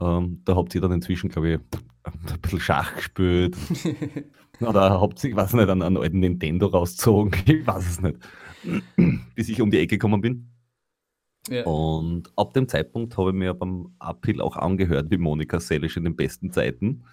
[0.00, 1.60] Ähm, da habt ihr dann inzwischen, glaube ich,
[2.04, 3.56] ein bisschen Schach gespielt.
[4.60, 7.32] Oder habt ihr, ich weiß nicht, einen, einen alten Nintendo rausgezogen.
[7.46, 8.18] Ich weiß es nicht.
[9.34, 10.50] Bis ich um die Ecke gekommen bin.
[11.48, 11.64] Ja.
[11.64, 16.04] Und ab dem Zeitpunkt habe ich mir beim Uphill auch angehört, wie Monika Selisch in
[16.04, 17.04] den besten Zeiten.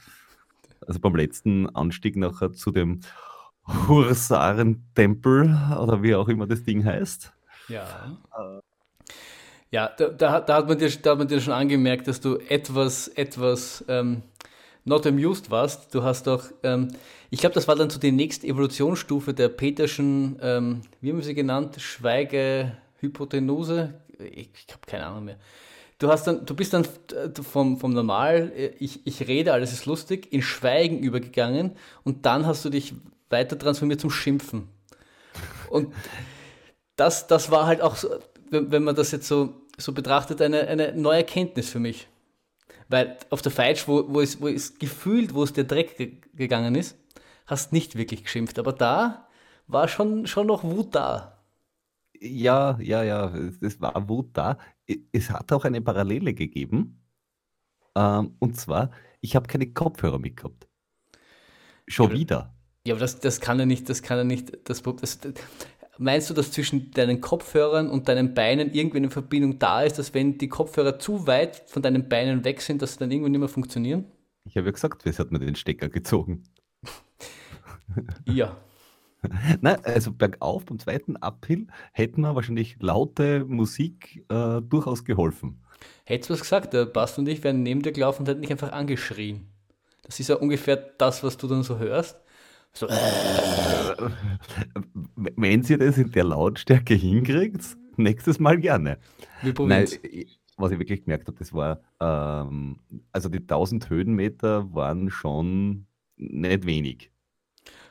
[0.85, 2.99] Also beim letzten Anstieg nachher zu dem
[3.67, 7.33] Hursarentempel oder wie auch immer das Ding heißt.
[7.67, 8.17] Ja.
[8.37, 8.61] Äh,
[9.71, 12.37] ja, da, da, da, hat man dir, da hat man dir schon angemerkt, dass du
[12.37, 14.21] etwas, etwas ähm,
[14.85, 15.93] not amused warst.
[15.93, 16.89] Du hast doch, ähm,
[17.29, 21.25] ich glaube, das war dann so die nächste Evolutionsstufe der Peterschen, ähm, wie haben wir
[21.25, 23.95] sie genannt, Schweigehypotenuse.
[24.19, 25.35] Ich, ich habe keine Ahnung mehr.
[25.97, 26.85] Du, hast dann, du bist dann
[27.41, 31.71] vom, vom Normal, ich, ich rede, alles ist lustig, in Schweigen übergegangen
[32.03, 32.95] und dann hast du dich
[33.29, 34.69] weiter transformiert zum Schimpfen.
[35.69, 35.93] Und
[36.95, 38.09] das, das war halt auch so,
[38.49, 42.07] wenn, wenn man das jetzt so so betrachtet eine, eine neue Erkenntnis für mich.
[42.87, 46.17] Weil auf der Feitsch, wo, wo, es, wo es gefühlt, wo es der Dreck ge
[46.33, 46.97] gegangen ist,
[47.45, 48.59] hast nicht wirklich geschimpft.
[48.59, 49.27] Aber da
[49.67, 51.43] war schon, schon noch Wut da.
[52.19, 54.57] Ja, ja, ja, es war Wut da.
[55.11, 57.01] Es hat auch eine Parallele gegeben.
[57.95, 60.67] Ähm, und zwar, ich habe keine Kopfhörer mitgehabt.
[61.87, 62.54] Schon ja, wieder.
[62.85, 65.19] Ja, aber das, das kann ja nicht, das kann ja nicht, das, das,
[65.97, 70.13] Meinst du, dass zwischen deinen Kopfhörern und deinen Beinen irgendwie eine Verbindung da ist, dass
[70.13, 73.39] wenn die Kopfhörer zu weit von deinen Beinen weg sind, dass sie dann irgendwann nicht
[73.39, 74.05] mehr funktionieren?
[74.43, 76.43] Ich habe ja gesagt, es hat mir den Stecker gezogen.
[78.25, 78.57] ja.
[79.61, 85.63] Nein, also bergauf beim zweiten Uphill hätten wir wahrscheinlich laute Musik äh, durchaus geholfen.
[86.03, 88.51] Hättest du was gesagt, der Bast und ich wären neben dir gelaufen und hätten dich
[88.51, 89.47] einfach angeschrien.
[90.03, 92.17] Das ist ja ungefähr das, was du dann so hörst.
[92.75, 92.93] So, äh.
[95.15, 98.99] Wenn sie das in der Lautstärke hinkriegt, nächstes Mal gerne.
[99.41, 99.87] Wir probieren
[100.57, 102.79] Was ich wirklich gemerkt habe, das war, ähm,
[103.13, 107.11] also die 1000 Höhenmeter waren schon nicht wenig.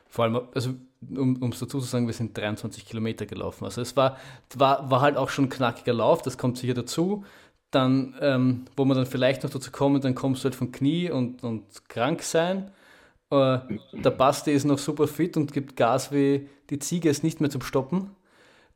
[0.07, 0.75] Vor allem, also
[1.15, 3.65] um es dazu zu sagen, wir sind 23 Kilometer gelaufen.
[3.65, 4.17] Also es war,
[4.55, 7.25] war, war halt auch schon ein knackiger Lauf, das kommt sicher dazu.
[7.71, 11.09] Dann, ähm, wo man dann vielleicht noch dazu kommt, dann kommst du halt von Knie
[11.09, 12.71] und, und krank sein.
[13.31, 13.59] Äh,
[13.93, 17.49] der Basti ist noch super fit und gibt Gas wie die Ziege ist nicht mehr
[17.49, 18.15] zum Stoppen.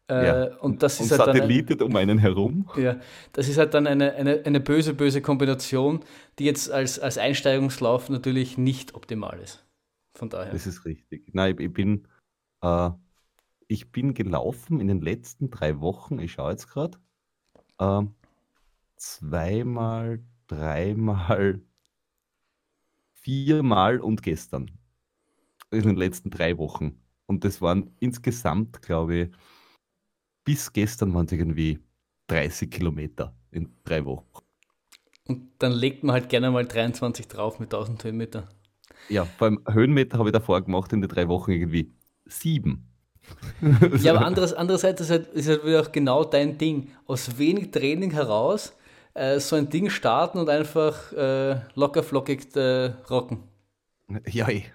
[0.09, 0.57] Äh, ja.
[0.57, 2.67] Und das ist und halt Satellitet um einen herum.
[2.75, 2.99] Ja,
[3.33, 5.99] das ist halt dann eine, eine, eine böse, böse Kombination,
[6.39, 9.65] die jetzt als, als Einsteigungslauf natürlich nicht optimal ist.
[10.15, 10.51] Von daher.
[10.51, 11.29] Das ist richtig.
[11.33, 12.07] Nein, ich bin,
[12.61, 12.89] äh,
[13.67, 16.97] ich bin gelaufen in den letzten drei Wochen, ich schaue jetzt gerade,
[17.77, 18.01] äh,
[18.95, 21.61] zweimal, dreimal,
[23.29, 24.71] viermal und gestern.
[25.71, 26.99] In den letzten drei Wochen.
[27.27, 29.29] Und das waren insgesamt, glaube ich,
[30.43, 31.79] bis gestern waren es irgendwie
[32.27, 34.25] 30 Kilometer in drei Wochen.
[35.27, 38.49] Und dann legt man halt gerne mal 23 drauf mit 1000 Höhenmeter.
[39.09, 41.93] Ja, beim Höhenmeter habe ich davor gemacht in den drei Wochen irgendwie
[42.25, 42.87] sieben.
[44.01, 46.93] ja, aber anderes, andererseits ist halt, ist halt wieder auch genau dein Ding.
[47.05, 48.73] Aus wenig Training heraus
[49.13, 53.43] äh, so ein Ding starten und einfach äh, locker flockig äh, rocken.
[54.25, 54.65] Ja, ey.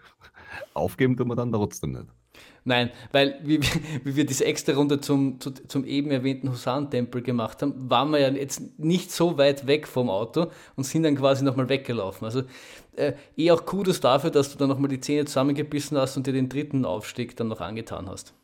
[0.74, 2.06] aufgeben tun wir dann trotzdem nicht.
[2.66, 3.60] Nein, weil wie,
[4.04, 8.20] wie wir diese extra Runde zum, zu, zum eben erwähnten Husan-Tempel gemacht haben, waren wir
[8.20, 12.24] ja jetzt nicht so weit weg vom Auto und sind dann quasi nochmal weggelaufen.
[12.24, 12.42] Also
[12.96, 16.32] äh, eh auch Kudos dafür, dass du dann nochmal die Zähne zusammengebissen hast und dir
[16.32, 18.34] den dritten Aufstieg dann noch angetan hast.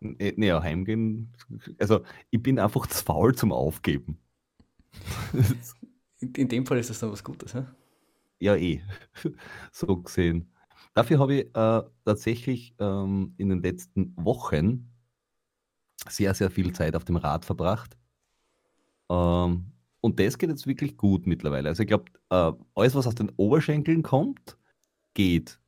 [0.00, 1.32] Naja, heimgehen,
[1.78, 2.00] also
[2.30, 4.18] ich bin einfach zu faul zum Aufgeben.
[6.20, 7.66] In, in, dem Fall ist das dann was Gutes, ja?
[8.38, 8.82] Ja, eh.
[9.72, 10.50] so gesehen.
[10.94, 14.90] Dafür habe ich äh, tatsächlich ähm, in den letzten Wochen
[16.08, 17.96] sehr, sehr viel Zeit auf dem Rad verbracht.
[19.08, 21.68] Ähm, und das geht jetzt wirklich gut mittlerweile.
[21.68, 24.58] Also ich glaube, äh, alles, was aus den Oberschenkeln kommt,
[25.14, 25.60] geht.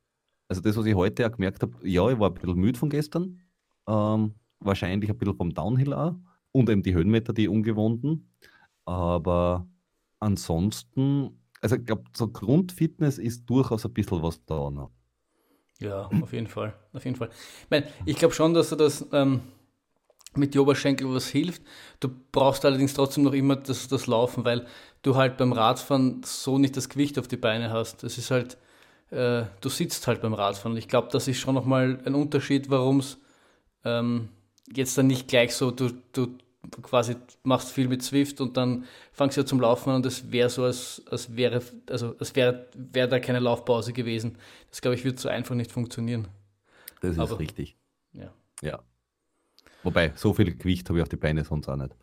[0.47, 2.89] Also das, was ich heute auch gemerkt habe, ja, ich war ein bisschen müde von
[2.89, 3.41] gestern.
[3.87, 6.15] Ähm, wahrscheinlich ein bisschen vom Downhill auch.
[6.51, 8.29] Und eben die Höhenmeter, die ungewohnten.
[8.85, 9.67] Aber
[10.19, 14.91] ansonsten, also ich glaube, so Grundfitness ist durchaus ein bisschen was da noch.
[15.79, 16.73] Ja, auf jeden Fall.
[16.93, 17.29] Auf jeden Fall.
[17.63, 19.41] Ich, mein, ich glaube schon, dass er das ähm,
[20.35, 21.61] mit die Oberschenkel was hilft.
[21.99, 24.67] Du brauchst allerdings trotzdem noch immer das, das Laufen, weil
[25.01, 28.03] du halt beim Radfahren so nicht das Gewicht auf die Beine hast.
[28.03, 28.57] Das ist halt,
[29.11, 30.77] äh, du sitzt halt beim Radfahren.
[30.77, 33.17] Ich glaube, das ist schon nochmal ein Unterschied, warum es
[33.83, 34.29] ähm,
[34.73, 36.37] jetzt dann nicht gleich so, du, du
[36.81, 40.31] quasi machst viel mit Swift und dann fangst du ja zum Laufen an und es
[40.31, 44.37] wäre so, als, als wäre, also als wäre wär da keine Laufpause gewesen.
[44.69, 46.27] Das glaube ich, wird so einfach nicht funktionieren.
[47.01, 47.75] Das ist Aber, richtig.
[48.13, 48.31] Ja.
[48.61, 48.79] Ja.
[49.83, 51.95] Wobei, so viel Gewicht habe ich auf die Beine sonst auch nicht.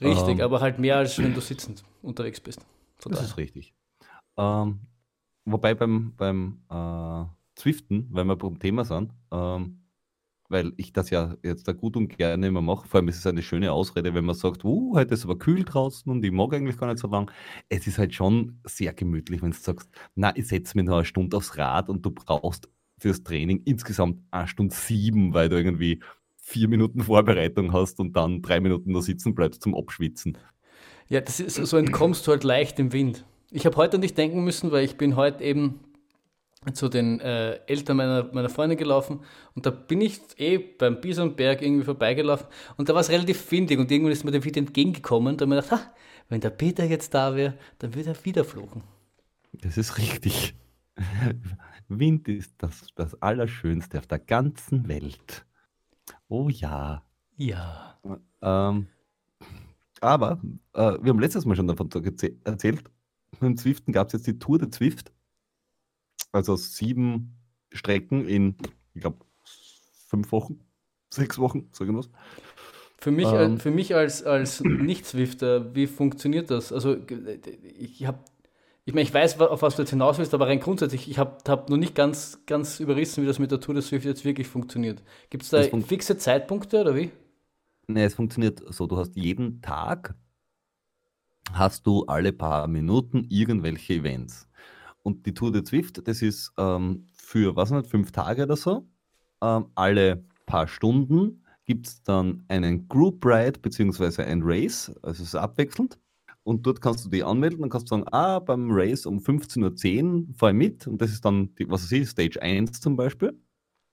[0.00, 2.60] Richtig, ähm, aber halt mehr als wenn du sitzend unterwegs bist.
[2.98, 3.30] Von das daher.
[3.30, 3.74] ist richtig.
[4.36, 4.80] Ähm,
[5.44, 9.85] wobei beim, beim äh, Zwiften, weil wir beim Thema sind, ähm,
[10.48, 12.86] weil ich das ja jetzt da gut und gerne immer mache.
[12.88, 15.64] Vor allem ist es eine schöne Ausrede, wenn man sagt, uh, heute ist aber kühl
[15.64, 17.30] draußen und ich mag eigentlich gar nicht so lang.
[17.68, 21.04] Es ist halt schon sehr gemütlich, wenn du sagst, na, ich setze mich noch eine
[21.04, 22.68] Stunde aufs Rad und du brauchst
[22.98, 26.00] fürs Training insgesamt eine Stunde sieben, weil du irgendwie
[26.36, 30.38] vier Minuten Vorbereitung hast und dann drei Minuten da sitzen bleibst zum Abschwitzen.
[31.08, 33.24] Ja, das ist so entkommst du halt leicht im Wind.
[33.50, 35.80] Ich habe heute nicht denken müssen, weil ich bin heute eben
[36.72, 39.20] zu den äh, Eltern meiner, meiner Freundin gelaufen
[39.54, 42.46] und da bin ich eh beim Bisonberg irgendwie vorbeigelaufen
[42.76, 45.46] und da war es relativ windig und irgendwann ist mir der Wind entgegengekommen und da
[45.46, 45.94] habe ich gedacht, ha,
[46.28, 48.82] wenn der Peter jetzt da wäre, dann würde er wieder fluchen.
[49.52, 50.54] Das ist richtig.
[51.88, 55.46] Wind ist das, das Allerschönste auf der ganzen Welt.
[56.28, 57.04] Oh ja.
[57.36, 57.98] Ja.
[58.42, 58.88] Ähm,
[60.00, 60.40] aber
[60.72, 61.90] äh, wir haben letztes Mal schon davon
[62.44, 62.84] erzählt,
[63.40, 65.12] mit Zwiften gab es jetzt die Tour de Zwift
[66.36, 67.36] also sieben
[67.72, 68.56] Strecken in,
[68.94, 69.18] ich glaube,
[70.06, 70.60] fünf Wochen,
[71.10, 72.10] sechs Wochen, so irgendwas.
[72.98, 76.72] Für mich, ähm, für mich als, als Nicht-Swifter, wie funktioniert das?
[76.72, 76.96] Also
[77.78, 78.18] ich habe,
[78.84, 81.38] ich meine, ich weiß, auf was du jetzt hinaus willst, aber rein grundsätzlich, ich habe
[81.46, 84.46] hab noch nicht ganz, ganz überrissen, wie das mit der Tour de Swift jetzt wirklich
[84.46, 85.02] funktioniert.
[85.30, 87.10] Gibt es da fixe Zeitpunkte oder wie?
[87.86, 90.14] Nee, es funktioniert so, du hast jeden Tag,
[91.52, 94.48] hast du alle paar Minuten irgendwelche Events.
[95.06, 98.88] Und die Tour de Zwift, das ist ähm, für, was nicht, fünf Tage oder so.
[99.40, 104.24] Ähm, alle paar Stunden gibt es dann einen Group Ride bzw.
[104.24, 105.96] ein Race, also es ist abwechselnd.
[106.42, 110.34] Und dort kannst du dich anmelden und kannst sagen, ah, beim Race um 15.10 Uhr
[110.34, 110.88] fahre ich mit.
[110.88, 113.40] Und das ist dann, die, was weiß ich, Stage 1 zum Beispiel.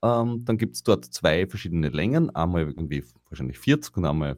[0.04, 4.38] Ähm, dann gibt es dort zwei verschiedene Längen, einmal irgendwie wahrscheinlich 40 und einmal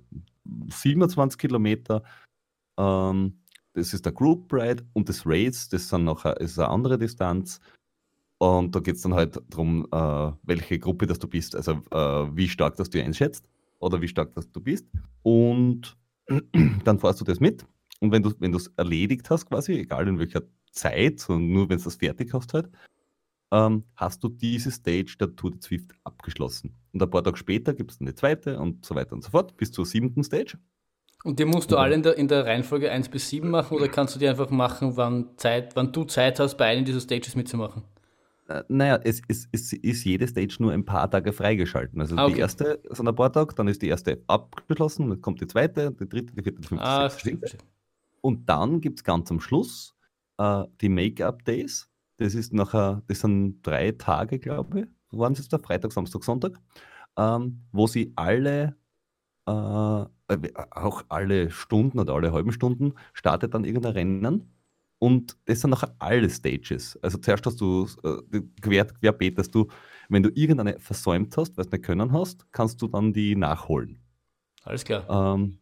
[0.68, 2.04] 27 Kilometer.
[2.78, 3.40] Ähm,
[3.76, 7.60] das ist der Group Ride und das Race, das sind eine, ist eine andere Distanz.
[8.38, 12.36] Und da geht es dann halt darum, äh, welche Gruppe das du bist, also äh,
[12.36, 13.48] wie stark das du einschätzt
[13.80, 14.86] oder wie stark das du bist.
[15.24, 15.98] Und
[16.84, 17.66] dann fährst du das mit.
[18.00, 21.78] Und wenn du wenn es erledigt hast, quasi, egal in welcher Zeit, sondern nur wenn
[21.78, 22.70] du das fertig hast halt,
[23.52, 26.76] ähm, hast du diese Stage der Tour de Zwift abgeschlossen.
[26.94, 29.56] Und ein paar Tage später gibt es eine zweite und so weiter und so fort,
[29.58, 30.58] bis zur siebten Stage.
[31.26, 33.88] Und die musst du alle in der, in der Reihenfolge 1 bis 7 machen oder
[33.88, 37.36] kannst du die einfach machen, wann, Zeit, wann du Zeit hast, bei einem dieser Stages
[37.36, 37.82] mitzumachen?
[38.48, 42.00] Äh, naja, es, es, es ist jede Stage nur ein paar Tage freigeschalten.
[42.00, 42.36] Also ah, okay.
[42.36, 45.92] die erste sind ein paar Tage, dann ist die erste abgeschlossen, dann kommt die zweite,
[45.94, 47.40] die dritte, die vierte, die fünfte, ah, verstehe.
[48.22, 49.96] Und dann gibt es ganz am Schluss
[50.38, 51.90] äh, die Make-up-Days.
[52.18, 56.60] Das ist nachher, das sind drei Tage, glaube ich, waren es da, Freitag, Samstag, Sonntag,
[57.18, 58.76] ähm, wo sie alle
[59.48, 64.56] äh, äh, auch alle Stunden oder alle halben Stunden startet dann irgendein Rennen
[65.00, 66.98] und das sind nachher alle Stages.
[67.02, 69.68] Also zuerst hast du äh, quer, querbeet, dass du,
[70.10, 74.00] wenn du irgendeine versäumt hast, was du nicht können hast, kannst du dann die nachholen.
[74.64, 75.06] Alles klar.
[75.10, 75.60] Ähm,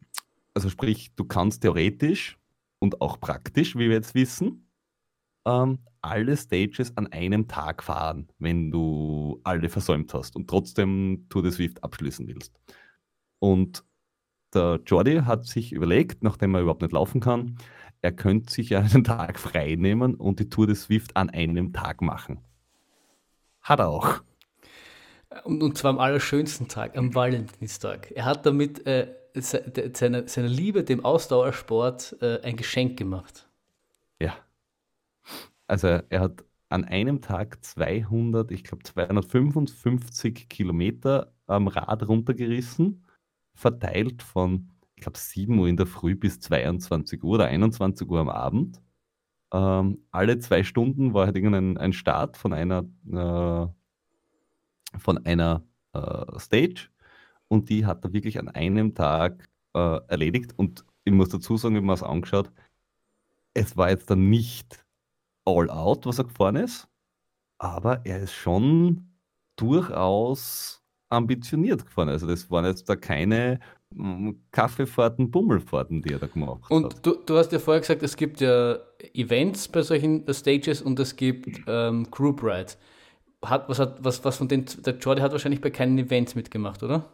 [0.54, 2.38] also sprich, du kannst theoretisch
[2.78, 4.70] und auch praktisch, wie wir jetzt wissen,
[5.46, 11.42] ähm, alle Stages an einem Tag fahren, wenn du alle versäumt hast und trotzdem Tour
[11.42, 12.58] de Swift abschließen willst.
[13.44, 13.84] Und
[14.54, 17.58] der Jordi hat sich überlegt, nachdem er überhaupt nicht laufen kann,
[18.00, 21.74] er könnte sich ja einen Tag frei nehmen und die Tour de Swift an einem
[21.74, 22.38] Tag machen.
[23.60, 24.22] Hat er auch.
[25.44, 28.12] Und, und zwar am allerschönsten Tag, am Valentinstag.
[28.12, 33.46] Er hat damit äh, seiner seine Liebe dem Ausdauersport äh, ein Geschenk gemacht.
[34.20, 34.34] Ja.
[35.66, 43.03] Also er hat an einem Tag 200, ich glaube 255 Kilometer am Rad runtergerissen,
[43.54, 48.20] verteilt von, ich glaube 7 Uhr in der Früh bis 22 Uhr oder 21 Uhr
[48.20, 48.80] am Abend.
[49.52, 53.66] Ähm, alle zwei Stunden war halt irgendein ein Start von einer, äh,
[54.98, 56.88] von einer äh, Stage
[57.48, 60.52] und die hat er wirklich an einem Tag äh, erledigt.
[60.56, 62.50] Und ich muss dazu sagen, habe mir das angeschaut,
[63.54, 64.84] es war jetzt dann nicht
[65.44, 66.88] all out, was er gefahren ist,
[67.58, 69.14] aber er ist schon
[69.56, 72.08] durchaus ambitioniert gefahren.
[72.08, 76.94] Also das waren jetzt da keine mm, Kaffeefahrten, Bummelfahrten, die er da gemacht und hat.
[76.94, 78.78] Und du, du, hast ja vorher gesagt, es gibt ja
[79.12, 82.78] Events bei solchen Stages und es gibt ähm, Group Rides.
[83.44, 86.82] Hat, was, hat, was, was von den, der Jordi hat wahrscheinlich bei keinen Events mitgemacht,
[86.82, 87.04] oder?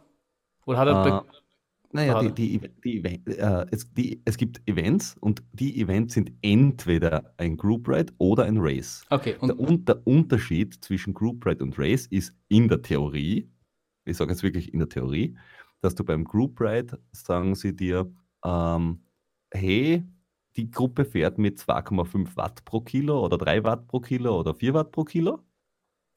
[0.65, 1.21] Oder hat er äh,
[1.93, 7.33] naja, die, die, die, äh, es, die, es gibt Events und die Events sind entweder
[7.37, 9.03] ein Group Ride oder ein Race.
[9.09, 9.35] Okay.
[9.39, 13.49] Und der, der Unterschied zwischen Group Ride und Race ist in der Theorie,
[14.05, 15.37] ich sage jetzt wirklich in der Theorie,
[15.81, 18.11] dass du beim Group Ride sagen sie dir,
[18.45, 19.03] ähm,
[19.51, 20.03] hey,
[20.55, 24.73] die Gruppe fährt mit 2,5 Watt pro Kilo oder 3 Watt pro Kilo oder 4
[24.73, 25.39] Watt pro Kilo.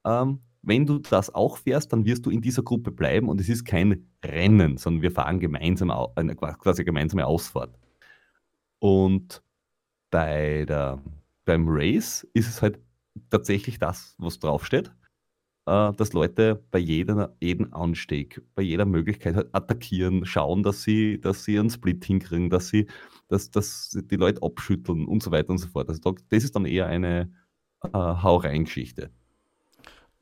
[0.05, 3.49] Ähm, wenn du das auch fährst, dann wirst du in dieser Gruppe bleiben und es
[3.49, 7.79] ist kein Rennen, sondern wir fahren gemeinsam eine quasi gemeinsame Ausfahrt.
[8.79, 9.43] Und
[10.11, 11.03] bei der,
[11.45, 12.81] beim Race ist es halt
[13.31, 14.93] tatsächlich das, was draufsteht,
[15.65, 21.45] dass Leute bei jeder, jedem Anstieg, bei jeder Möglichkeit halt attackieren, schauen, dass sie, dass
[21.45, 22.87] sie einen Split hinkriegen, dass sie,
[23.29, 25.89] dass, dass die Leute abschütteln und so weiter und so fort.
[25.89, 27.33] Also das ist dann eher eine
[27.83, 29.11] äh, Haureiengeschichte.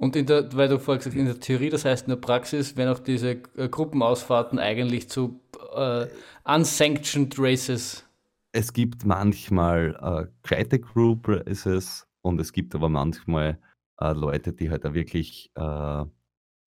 [0.03, 2.17] Und in der, weil du vorher gesagt hast, in der Theorie, das heißt in der
[2.17, 5.41] Praxis, werden auch diese äh, Gruppenausfahrten eigentlich zu
[5.77, 6.07] äh,
[6.45, 8.05] unsanctioned Races.
[8.51, 13.59] Es gibt manchmal äh, gescheite Group Races und es gibt aber manchmal
[13.99, 16.05] äh, Leute, die halt da wirklich äh,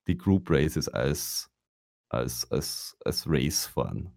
[0.07, 1.51] die Group Races als,
[2.09, 4.11] als, als, als Race fahren.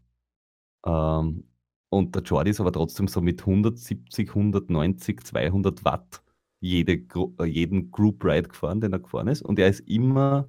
[0.86, 1.44] Ähm,
[1.90, 6.22] und der Jordi ist aber trotzdem so mit 170, 190, 200 Watt
[6.60, 6.92] jede,
[7.40, 9.42] äh, jeden Group Ride gefahren, den er gefahren ist.
[9.42, 10.48] Und er ist immer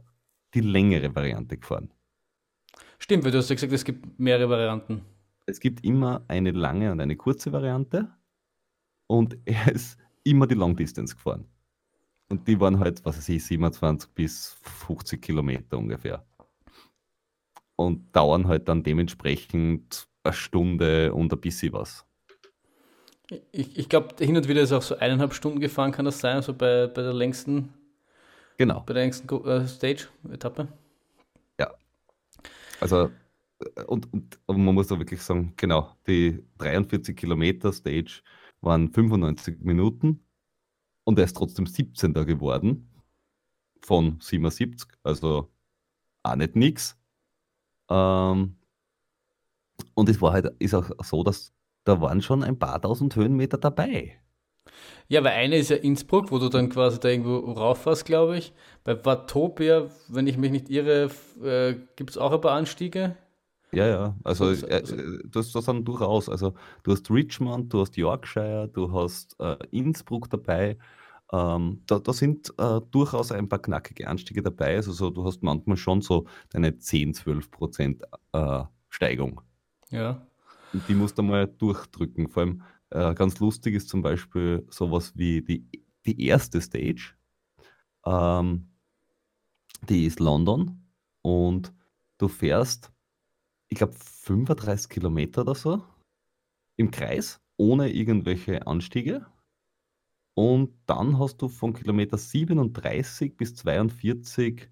[0.54, 1.94] die längere Variante gefahren.
[2.98, 5.02] Stimmt, weil du hast ja gesagt, es gibt mehrere Varianten.
[5.46, 8.10] Es gibt immer eine lange und eine kurze Variante.
[9.08, 11.46] Und er ist immer die Long Distance gefahren.
[12.30, 16.24] Und die waren halt, was weiß ich, 27 bis 50 Kilometer ungefähr.
[17.76, 22.06] Und dauern halt dann dementsprechend eine Stunde und ein bisschen was.
[23.52, 26.38] Ich, ich glaube, hin und wieder ist auch so eineinhalb Stunden gefahren, kann das sein,
[26.38, 27.74] also bei, bei der längsten,
[28.58, 28.82] genau.
[28.82, 30.68] bei der längsten äh, Stage, Etappe.
[31.60, 31.72] Ja.
[32.80, 33.12] Also,
[33.60, 38.22] äh, und, und, und man muss da wirklich sagen, genau, die 43 Kilometer Stage
[38.62, 40.26] waren 95 Minuten
[41.10, 42.14] und er ist trotzdem 17.
[42.14, 42.88] geworden
[43.82, 45.50] von 77, also
[46.22, 47.00] auch nicht nix.
[47.90, 48.56] Ähm,
[49.96, 51.52] und es war halt, ist auch so, dass
[51.84, 54.22] da waren schon ein paar tausend Höhenmeter dabei.
[55.08, 58.54] Ja, weil eine ist ja Innsbruck, wo du dann quasi da irgendwo rauffährst, glaube ich.
[58.84, 61.10] Bei Watopia, wenn ich mich nicht irre,
[61.44, 63.18] äh, gibt es auch ein paar Anstiege.
[63.72, 64.84] Ja, ja, also äh,
[65.26, 66.54] das, das sind durchaus, also
[66.84, 70.78] du hast Richmond, du hast Yorkshire, du hast äh, Innsbruck dabei.
[71.32, 74.76] Ähm, da, da sind äh, durchaus ein paar knackige Anstiege dabei.
[74.76, 78.04] Also so, du hast manchmal schon so deine 10, 12 Prozent
[78.34, 79.42] äh, Steigung.
[79.90, 80.26] Ja.
[80.74, 82.28] Und die musst du mal durchdrücken.
[82.30, 85.68] Vor allem äh, ganz lustig ist zum Beispiel sowas wie die,
[86.06, 87.16] die erste Stage.
[88.06, 88.70] Ähm,
[89.88, 90.84] die ist London
[91.22, 91.74] und
[92.18, 92.92] du fährst,
[93.68, 95.84] ich glaube, 35 Kilometer oder so
[96.76, 99.26] im Kreis, ohne irgendwelche Anstiege.
[100.40, 104.70] Und dann hast du von Kilometer 37 bis 42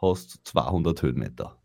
[0.00, 1.60] hast 200 Höhenmeter.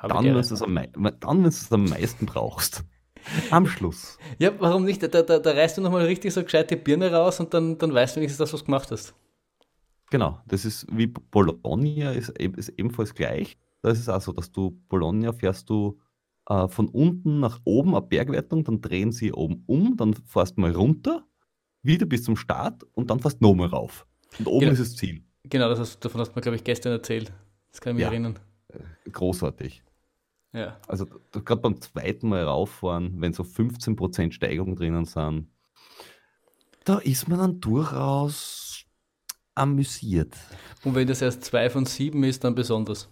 [0.00, 0.80] Dann, wenn du es am,
[1.20, 2.82] dann, es am meisten brauchst.
[3.50, 4.16] Am Schluss.
[4.38, 5.02] Ja, warum nicht?
[5.02, 8.16] Da, da, da reißt du nochmal richtig so gescheite Birne raus und dann, dann weißt
[8.16, 9.14] du wenigstens das, was du gemacht hast.
[10.08, 13.58] Genau, das ist wie Bologna, ist, ist ebenfalls gleich.
[13.82, 16.00] Da ist es auch so, dass du Bologna fährst du
[16.48, 20.62] äh, von unten nach oben eine Bergwertung, dann drehen sie oben um, dann fährst du
[20.62, 21.26] mal runter
[21.82, 24.06] wieder bis zum Start und dann fast nochmal rauf.
[24.38, 24.72] Und oben Genau.
[24.72, 25.22] ist das Ziel.
[25.44, 27.32] Genau, das hast, davon hast du mir, glaube ich, gestern erzählt.
[27.72, 28.08] Das kann ich mich Ja.
[28.10, 28.38] erinnern.
[29.10, 29.82] Großartig.
[30.52, 30.78] Ja.
[30.86, 35.48] Also gerade beim zweiten Mal rauffahren, wenn so 15% Steigerung drinnen sind,
[36.84, 38.84] da ist man dann durchaus
[39.54, 40.36] amüsiert.
[40.84, 43.08] Und wenn das erst zwei von sieben ist, dann besonders.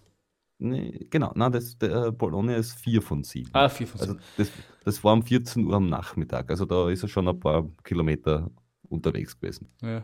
[0.60, 3.50] Nee, genau, nein, das, der Bologna ist 4 von 7.
[3.52, 4.24] Ah, vier von Also sieben.
[4.36, 4.50] das,
[4.84, 8.50] das war um 14 Uhr am Nachmittag, also da ist er schon ein paar Kilometer
[8.88, 9.68] unterwegs gewesen.
[9.82, 10.02] Ja.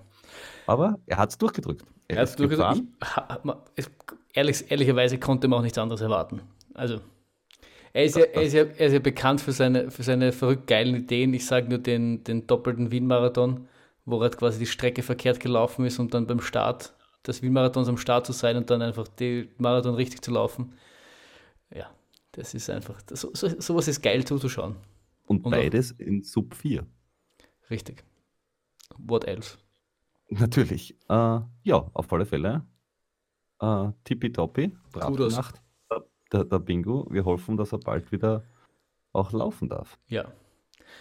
[0.67, 1.85] Aber er hat es durchgedrückt.
[2.07, 2.77] Er hat's ist durchgesagt.
[2.77, 2.95] gefahren.
[3.03, 3.91] Ich, ha, ma- es,
[4.33, 6.41] ehrlich, ehrlicherweise konnte man auch nichts anderes erwarten.
[6.75, 7.01] Also,
[7.93, 10.67] er ist ja, er ist ja, er ist ja bekannt für seine, für seine verrückt
[10.67, 11.33] geilen Ideen.
[11.35, 13.67] Ich sage nur den, den doppelten Wien-Marathon,
[14.05, 16.95] wo er quasi die Strecke verkehrt gelaufen ist und dann beim Start
[17.27, 20.73] des Wien-Marathons am Start zu sein und dann einfach den Marathon richtig zu laufen.
[21.75, 21.91] Ja,
[22.33, 24.77] das ist einfach, das, so, so, sowas ist geil zuzuschauen.
[25.27, 26.87] Und, Und auch- beides in Sub 4.
[27.71, 28.05] Richtig.
[28.99, 29.57] What else?
[30.29, 30.93] Natürlich.
[31.09, 32.65] Äh, ja, auf alle Fälle.
[33.61, 34.77] Äh, tippitoppi.
[34.93, 35.33] Kudos.
[35.35, 35.61] gemacht.
[36.33, 37.07] Der, der Bingo.
[37.11, 38.43] Wir hoffen, dass er bald wieder
[39.13, 39.99] auch laufen darf.
[40.09, 40.25] Ja.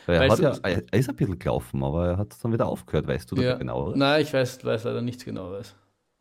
[0.07, 0.59] Er, Weißt hat du, ja, das-
[0.91, 3.07] er ist ein bisschen gelaufen, aber er hat dann wieder aufgehört.
[3.07, 3.55] Weißt du da ja.
[3.55, 3.93] genau?
[3.95, 5.75] Nein, ich weiß, weiß leider nichts genaues.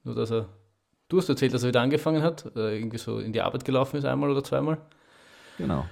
[0.05, 0.49] Nur, dass er.
[1.09, 3.97] Du hast erzählt, dass er wieder angefangen hat, äh, irgendwie so in die Arbeit gelaufen
[3.97, 4.79] ist, einmal oder zweimal.
[5.59, 5.85] Genau.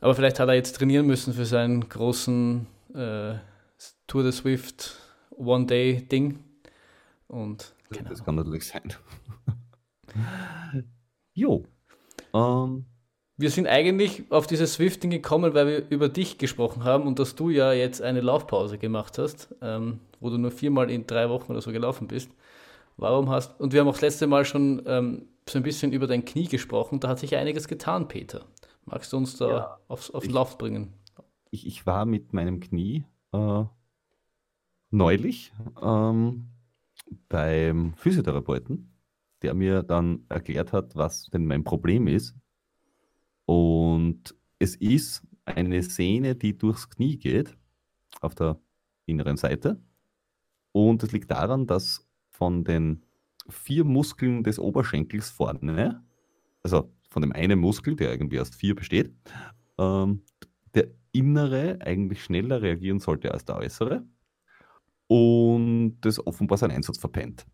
[0.00, 3.34] Aber vielleicht hat er jetzt trainieren müssen für seinen großen äh,
[4.06, 4.96] Tour de Swift
[5.30, 6.38] One-Day-Ding.
[7.28, 8.24] Und keine das Ahnung.
[8.26, 8.92] kann natürlich sein.
[11.34, 11.64] jo.
[12.34, 12.84] Ähm,
[13.36, 17.34] Wir sind eigentlich auf dieses Swift-Ding gekommen, weil wir über dich gesprochen haben und dass
[17.34, 21.52] du ja jetzt eine Laufpause gemacht hast, ähm, wo du nur viermal in drei Wochen
[21.52, 22.30] oder so gelaufen bist.
[22.98, 26.06] Warum hast und wir haben auch das letzte Mal schon ähm, so ein bisschen über
[26.06, 26.98] dein Knie gesprochen.
[27.00, 28.44] Da hat sich einiges getan, Peter.
[28.84, 30.92] Magst du uns da Ja, aufs, auf den ich- Lauf bringen?
[31.50, 33.64] ich, ich war mit meinem Knie äh,
[34.90, 36.48] neulich ähm,
[37.28, 38.92] beim Physiotherapeuten,
[39.42, 42.34] der mir dann erklärt hat, was denn mein Problem ist.
[43.46, 47.56] Und es ist eine Sehne, die durchs Knie geht,
[48.20, 48.58] auf der
[49.06, 49.80] inneren Seite.
[50.72, 52.07] Und es liegt daran, dass
[52.38, 53.02] von den
[53.48, 56.04] vier Muskeln des Oberschenkels vorne,
[56.62, 59.12] also von dem einen Muskel, der irgendwie aus vier besteht,
[59.76, 60.22] ähm,
[60.74, 64.04] der innere eigentlich schneller reagieren sollte als der äußere
[65.08, 67.44] und das offenbar seinen Einsatz verpennt.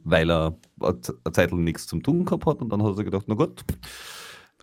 [0.00, 1.00] Weil er eine
[1.32, 3.64] Zeit lang nichts zum Tun gehabt hat und dann hat er gedacht, na gut,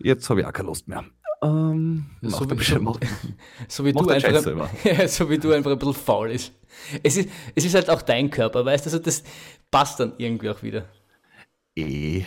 [0.04, 1.04] jetzt habe ich auch keine Lust mehr.
[1.42, 2.98] Ähm, So wie- so-
[3.68, 6.52] So wie, du einfach, ja, so wie du einfach ein bisschen faul ist.
[7.02, 7.28] Es ist.
[7.54, 8.88] Es ist halt auch dein Körper, weißt du?
[8.90, 9.22] Also das
[9.70, 10.86] passt dann irgendwie auch wieder.
[11.74, 12.24] Eh,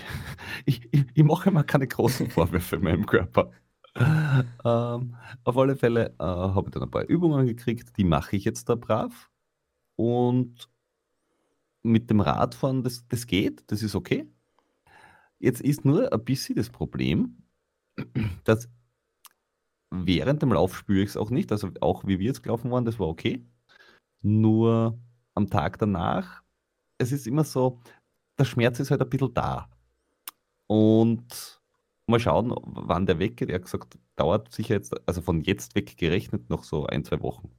[0.65, 3.51] ich, ich, ich mache mir keine großen Vorwürfe meinem Körper.
[4.65, 5.15] Ähm,
[5.45, 8.67] auf alle Fälle äh, habe ich dann ein paar Übungen gekriegt, die mache ich jetzt
[8.67, 9.29] da brav.
[9.95, 10.67] Und
[11.81, 14.27] mit dem Radfahren, das, das geht, das ist okay.
[15.39, 17.37] Jetzt ist nur ein bisschen das Problem,
[18.43, 18.69] dass
[19.91, 21.51] während dem Lauf spüre ich es auch nicht.
[21.51, 23.45] Also auch wie wir jetzt gelaufen waren, das war okay.
[24.21, 24.99] Nur
[25.35, 26.43] am Tag danach,
[26.97, 27.79] es ist immer so,
[28.37, 29.69] der Schmerz ist halt ein bisschen da.
[30.67, 31.61] Und
[32.07, 33.49] mal schauen, wann der weggeht.
[33.49, 37.21] Er hat gesagt, dauert sicher jetzt, also von jetzt weg gerechnet, noch so ein, zwei
[37.21, 37.49] Wochen.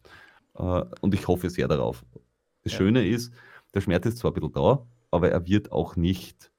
[0.55, 2.05] Äh, Und ich hoffe sehr darauf.
[2.63, 2.79] Das Ja.
[2.79, 3.33] Schöne ist,
[3.75, 6.51] der Schmerz ist zwar ein bisschen da, aber er wird auch nicht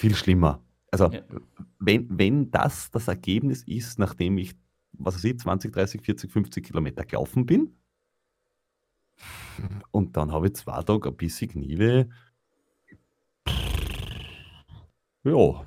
[0.00, 0.63] viel schlimmer.
[0.94, 1.22] Also, Ja.
[1.80, 4.54] wenn, wenn das das Ergebnis ist, nachdem ich,
[4.92, 7.76] was weiß ich, 20, 30, 40, 50 Kilometer gelaufen bin,
[9.90, 12.04] und dann habe ich zwei Tage ein bisschen Knieweh,
[15.24, 15.66] ja,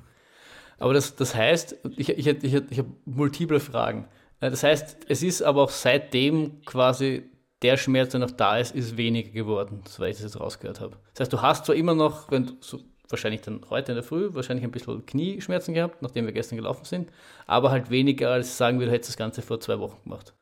[0.78, 4.08] Aber das, das heißt, ich, ich, ich, ich habe multiple Fragen.
[4.40, 7.30] Äh, Das heißt, es ist aber auch seitdem quasi
[7.62, 10.96] der Schmerz, der noch da ist, ist weniger geworden, soweit ich das jetzt rausgehört habe.
[11.14, 14.04] Das heißt, du hast zwar immer noch, wenn du so, wahrscheinlich dann heute in der
[14.04, 17.10] Früh, wahrscheinlich ein bisschen Knieschmerzen gehabt, nachdem wir gestern gelaufen sind,
[17.46, 20.34] aber halt weniger als sagen wir, du hättest das Ganze vor zwei Wochen gemacht.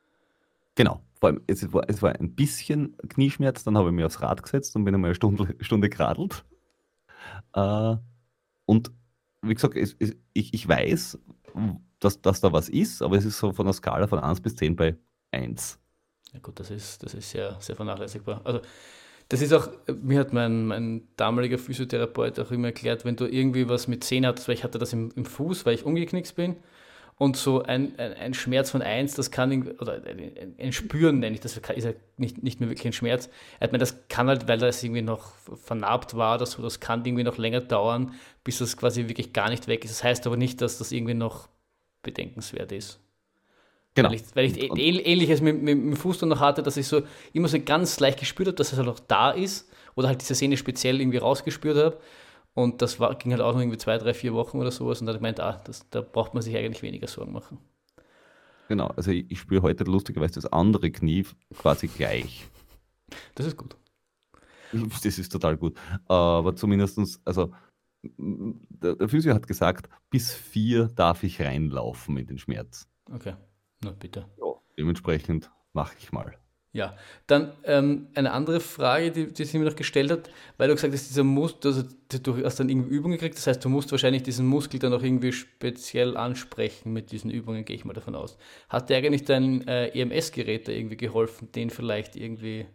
[0.75, 4.21] Genau, vor allem, es war, es war ein bisschen Knieschmerz, dann habe ich mich aufs
[4.21, 6.45] Rad gesetzt und bin einmal eine Stunde, Stunde geradelt.
[7.53, 7.95] Äh,
[8.65, 8.91] und
[9.41, 11.17] wie gesagt, es, es, ich, ich weiß,
[11.99, 14.55] dass, dass da was ist, aber es ist so von der Skala von 1 bis
[14.55, 14.95] 10 bei
[15.31, 15.79] 1.
[16.33, 18.41] Ja gut, das ist, das ist sehr, sehr vernachlässigbar.
[18.43, 18.61] Also
[19.29, 19.69] das ist auch,
[20.01, 24.25] mir hat mein, mein damaliger Physiotherapeut auch immer erklärt, wenn du irgendwie was mit Zehen
[24.25, 26.55] hattest, weil ich hatte das im, im Fuß, weil ich umgeknickt bin
[27.17, 31.19] und so ein, ein, ein Schmerz von 1, das kann, oder ein, ein- ein Spüren
[31.19, 33.29] nenne ich, das ist ja nicht, nicht mehr wirklich ein Schmerz.
[33.59, 36.79] Er hat mir das kann halt, weil das irgendwie noch vernarbt war oder so, das
[36.79, 38.13] kann irgendwie noch länger dauern,
[38.43, 39.91] bis das quasi wirklich gar nicht weg ist.
[39.91, 41.49] Das heißt aber nicht, dass das irgendwie noch
[42.03, 42.99] bedenkenswert ist.
[43.97, 44.09] Genau.
[44.09, 46.77] Weil ich, weil ich und, ähnliches mit, mit, mit, dem Fuß dann noch hatte, dass
[46.77, 47.01] ich so
[47.33, 50.35] immer so ganz leicht gespürt habe, dass es halt auch da ist oder halt diese
[50.35, 51.99] Szene speziell irgendwie rausgespürt habe.
[52.53, 55.01] Und das war, ging halt auch noch irgendwie zwei, drei, vier Wochen oder sowas.
[55.01, 57.57] Und da habe ich gemeint, ah, das, da braucht man sich eigentlich weniger Sorgen machen.
[58.67, 61.25] Genau, also ich, ich spüre heute lustigerweise das andere Knie
[61.57, 62.47] quasi gleich.
[63.33, 63.75] Das ist gut.
[64.71, 65.75] Das ist total gut.
[66.05, 67.51] Aber zumindest, also
[68.03, 72.87] der, der Physio hat gesagt, bis vier darf ich reinlaufen in den Schmerz.
[73.11, 73.33] Okay.
[73.83, 74.25] Na bitte.
[74.37, 76.37] Ja, dementsprechend mache ich mal.
[76.73, 80.75] Ja, dann ähm, eine andere Frage, die, die sie mir noch gestellt hat, weil du
[80.75, 81.83] gesagt hast, dieser Muskel, also
[82.21, 85.01] du hast dann irgendwie Übungen gekriegt, das heißt, du musst wahrscheinlich diesen Muskel dann auch
[85.01, 88.37] irgendwie speziell ansprechen mit diesen Übungen, gehe ich mal davon aus.
[88.69, 92.67] Hat dir eigentlich dein äh, EMS-Gerät da irgendwie geholfen, den vielleicht irgendwie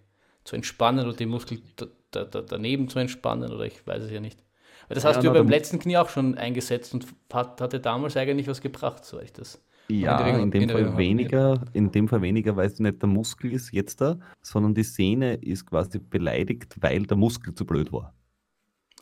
[0.43, 4.21] zu entspannen oder den Muskel da, da, daneben zu entspannen oder ich weiß es ja
[4.21, 4.43] nicht.
[4.89, 7.79] Weil das ja, hast du ja beim letzten Knie auch schon eingesetzt und hat, hatte
[7.79, 9.63] damals eigentlich was gebracht, so ich das.
[10.01, 13.73] Ja, in, dem Fall weniger, in dem Fall weniger, weil es nicht der Muskel ist
[13.73, 18.15] jetzt da, sondern die Sehne ist quasi beleidigt, weil der Muskel zu blöd war.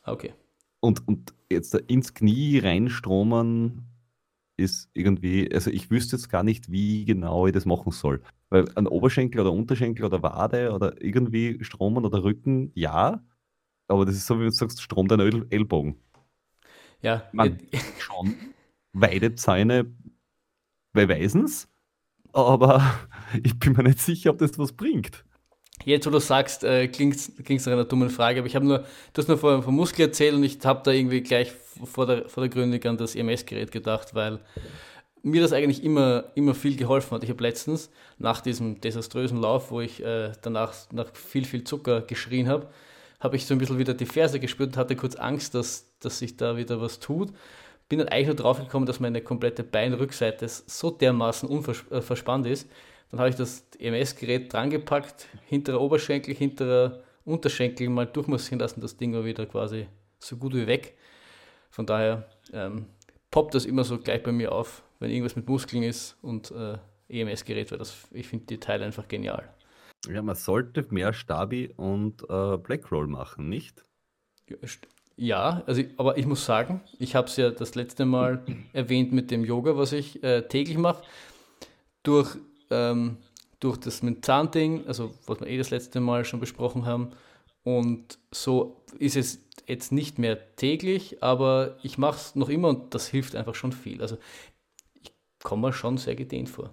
[0.05, 0.35] Okay.
[0.81, 3.87] Und, und jetzt da ins Knie reinstromen
[4.57, 8.23] ist irgendwie, also ich wüsste jetzt gar nicht, wie genau ich das machen soll.
[8.51, 13.23] Weil ein Oberschenkel oder Unterschenkel oder Wade oder irgendwie Stromen oder Rücken, ja,
[13.89, 15.97] aber das ist so, wie du sagst, Strom deiner Ellbogen.
[17.03, 17.25] Ja.
[17.33, 17.59] Man
[17.99, 18.35] schon
[18.93, 19.93] Weidezäune
[20.93, 21.69] beweisen es,
[22.33, 22.83] aber
[23.43, 25.25] ich bin mir nicht sicher, ob das was bringt.
[25.85, 28.81] Jetzt, wo du sagst, äh, klingt es nach einer dummen Frage, aber ich habe nur,
[28.81, 32.29] du hast nur vom, vom Muskel erzählt und ich habe da irgendwie gleich vor der,
[32.29, 34.41] vor der Gründung an das EMS-Gerät gedacht, weil
[35.23, 37.25] mir das eigentlich immer, immer viel geholfen hat.
[37.25, 42.03] Ich habe letztens nach diesem desaströsen Lauf, wo ich äh, danach nach viel, viel Zucker
[42.03, 42.69] geschrien habe,
[43.19, 46.19] habe ich so ein bisschen wieder die Ferse gespürt und hatte kurz Angst, dass, dass
[46.19, 47.33] sich da wieder was tut
[47.91, 52.71] bin dann eigentlich nur drauf gekommen, dass meine komplette Beinrückseite so dermaßen unverspannt äh, ist.
[53.11, 59.13] Dann habe ich das EMS-Gerät drangepackt, hinterer Oberschenkel, hinterer Unterschenkel mal durchmassieren lassen, das Ding
[59.13, 59.89] war wieder quasi
[60.21, 60.97] so gut wie weg.
[61.71, 62.87] Von daher ähm,
[63.33, 66.79] poppt das immer so gleich bei mir auf, wenn irgendwas mit Muskeln ist und äh,
[67.09, 69.53] EMS-Gerät, weil das, ich finde die Teile einfach genial.
[70.07, 73.85] Ja, man sollte mehr Stabi und äh, Blackroll machen, nicht?
[74.49, 74.57] Ja,
[75.21, 78.43] ja, also, aber ich muss sagen, ich habe es ja das letzte Mal
[78.73, 81.03] erwähnt mit dem Yoga, was ich äh, täglich mache.
[82.03, 82.39] Durch,
[82.71, 83.19] ähm,
[83.61, 87.11] durch das mit Zahnding, also was wir eh das letzte Mal schon besprochen haben.
[87.65, 92.95] Und so ist es jetzt nicht mehr täglich, aber ich mache es noch immer und
[92.95, 94.01] das hilft einfach schon viel.
[94.01, 94.17] Also
[95.03, 95.13] ich
[95.43, 96.73] komme mir schon sehr gedehnt vor.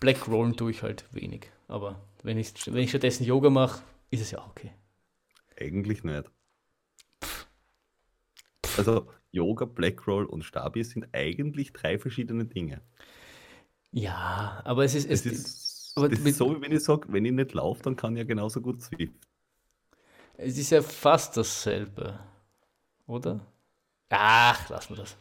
[0.00, 4.22] Black Rollen tue ich halt wenig, aber wenn ich, wenn ich stattdessen Yoga mache, ist
[4.22, 4.72] es ja auch okay.
[5.58, 6.24] Eigentlich nicht.
[8.76, 12.80] Also Yoga, Blackroll und Stabi sind eigentlich drei verschiedene Dinge.
[13.92, 15.10] Ja, aber es ist.
[15.10, 17.82] Es, es ist, aber das ist so, wie wenn ich sage, wenn ich nicht laufe,
[17.82, 19.14] dann kann ich ja genauso gut Swift.
[20.36, 22.18] Es ist ja fast dasselbe,
[23.06, 23.46] oder?
[24.08, 25.16] Ach, lassen wir das.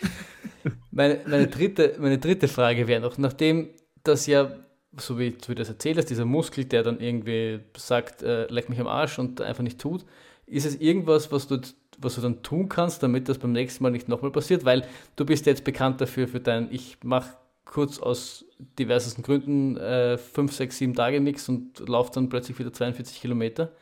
[0.90, 3.68] meine, meine, dritte, meine dritte Frage wäre noch, nachdem
[4.02, 4.52] das ja,
[4.96, 8.86] so wie du das erzählst, dieser Muskel, der dann irgendwie sagt, äh, leck mich am
[8.86, 10.04] Arsch und einfach nicht tut,
[10.46, 11.60] ist es irgendwas, was du
[12.00, 14.86] was du dann tun kannst, damit das beim nächsten Mal nicht nochmal passiert, weil
[15.16, 18.44] du bist jetzt bekannt dafür, für dein, ich mache kurz aus
[18.78, 23.72] diversesten Gründen äh, 5, 6, 7 Tage nichts und laufe dann plötzlich wieder 42 Kilometer.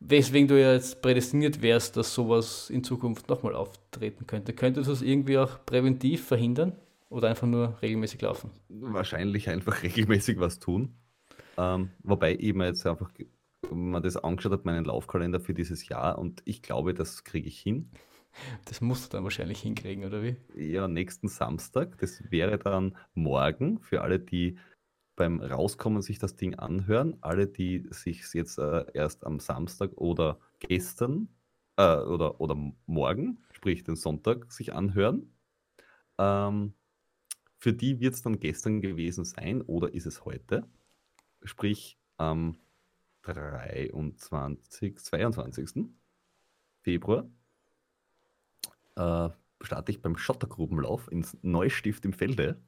[0.00, 4.52] Weswegen du ja jetzt prädestiniert wärst, dass sowas in Zukunft nochmal auftreten könnte.
[4.52, 6.72] Könntest du das irgendwie auch präventiv verhindern
[7.08, 8.50] oder einfach nur regelmäßig laufen?
[8.68, 10.94] Wahrscheinlich einfach regelmäßig was tun.
[11.56, 13.10] Ähm, wobei ich mir jetzt einfach
[13.74, 17.58] man das angeschaut hat, meinen Laufkalender für dieses Jahr und ich glaube, das kriege ich
[17.60, 17.90] hin.
[18.64, 20.36] Das musst du dann wahrscheinlich hinkriegen, oder wie?
[20.56, 21.98] Ja, nächsten Samstag.
[21.98, 24.58] Das wäre dann morgen für alle, die
[25.16, 27.18] beim Rauskommen sich das Ding anhören.
[27.20, 31.28] Alle, die sich jetzt äh, erst am Samstag oder gestern
[31.76, 32.56] äh, oder, oder
[32.86, 35.34] morgen, sprich den Sonntag, sich anhören.
[36.18, 36.74] Ähm,
[37.58, 40.66] für die wird es dann gestern gewesen sein oder ist es heute?
[41.44, 42.56] Sprich, am
[43.22, 45.86] 23, 22.
[46.82, 47.24] Februar
[48.96, 52.60] äh, starte ich beim Schottergrubenlauf ins Neustift im Felde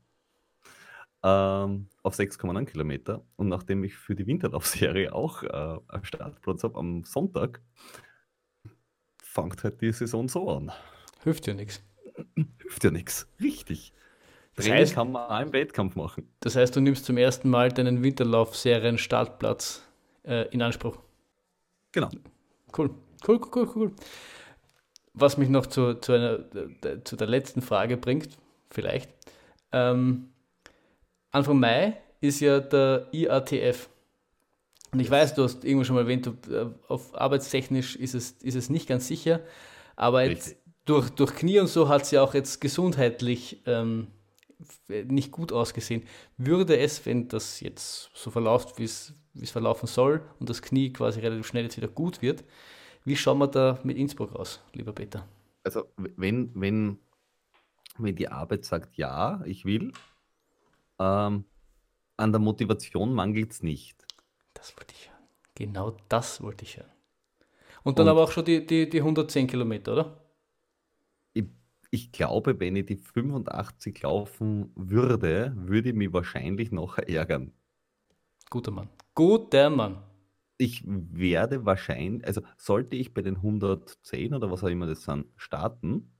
[1.24, 3.24] ähm, auf 6,9 Kilometer.
[3.36, 7.60] Und nachdem ich für die Winterlaufserie auch äh, einen Startplatz habe am Sonntag,
[9.22, 10.70] fängt halt die Saison so an.
[11.22, 11.82] Hilft ja nichts.
[12.60, 13.26] Hilft ja nichts.
[13.40, 13.92] Richtig.
[14.54, 16.28] Das Training heißt, kann man auch im Wettkampf machen.
[16.40, 19.83] Das heißt, du nimmst zum ersten Mal deinen Winterlaufserien-Startplatz
[20.24, 20.98] äh, in Anspruch.
[21.92, 22.10] Genau.
[22.76, 22.90] Cool.
[23.26, 23.92] Cool, cool, cool,
[25.14, 26.44] Was mich noch zu, zu, einer,
[27.04, 28.36] zu der letzten Frage bringt,
[28.70, 29.10] vielleicht.
[29.72, 30.28] Ähm,
[31.30, 33.88] Anfang Mai ist ja der IATF.
[34.92, 38.32] Und ich weiß, du hast irgendwo schon mal erwähnt, du, äh, auf arbeitstechnisch ist es,
[38.42, 39.40] ist es nicht ganz sicher,
[39.96, 44.08] aber jetzt durch, durch Knie und so hat es ja auch jetzt gesundheitlich ähm,
[44.88, 46.04] nicht gut ausgesehen.
[46.36, 49.14] Würde es, wenn das jetzt so verläuft, wie es
[49.50, 52.44] verlaufen soll und das Knie quasi relativ schnell jetzt wieder gut wird,
[53.04, 55.28] wie schauen wir da mit Innsbruck aus, lieber Peter?
[55.62, 56.98] Also wenn, wenn,
[57.98, 59.92] wenn die Arbeit sagt, ja, ich will,
[60.98, 61.44] ähm,
[62.16, 64.06] an der Motivation mangelt es nicht.
[64.54, 65.28] Das wollte ich hören.
[65.54, 66.90] Genau das wollte ich hören.
[67.82, 70.23] Und dann Und aber auch schon die, die, die 110 Kilometer, oder?
[71.94, 77.52] Ich, glaube, wenn ich die 85 laufen würde, würde ich mich wahrscheinlich noch ärgern.
[78.50, 78.88] Guter Mann.
[79.14, 80.02] Guter Mann.
[80.58, 85.26] Ich werde wahrscheinlich, also sollte ich bei den 110 oder was auch immer das sind,
[85.36, 86.10] starten,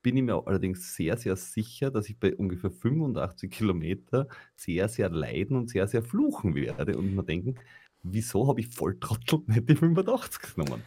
[0.00, 4.26] bin ich mir allerdings sehr, sehr sicher, dass ich bei ungefähr 85 Kilometer
[4.56, 7.56] sehr, sehr leiden und sehr, sehr fluchen werde und mir denken,
[8.02, 10.82] wieso habe ich Volltrottel nicht die 85 genommen?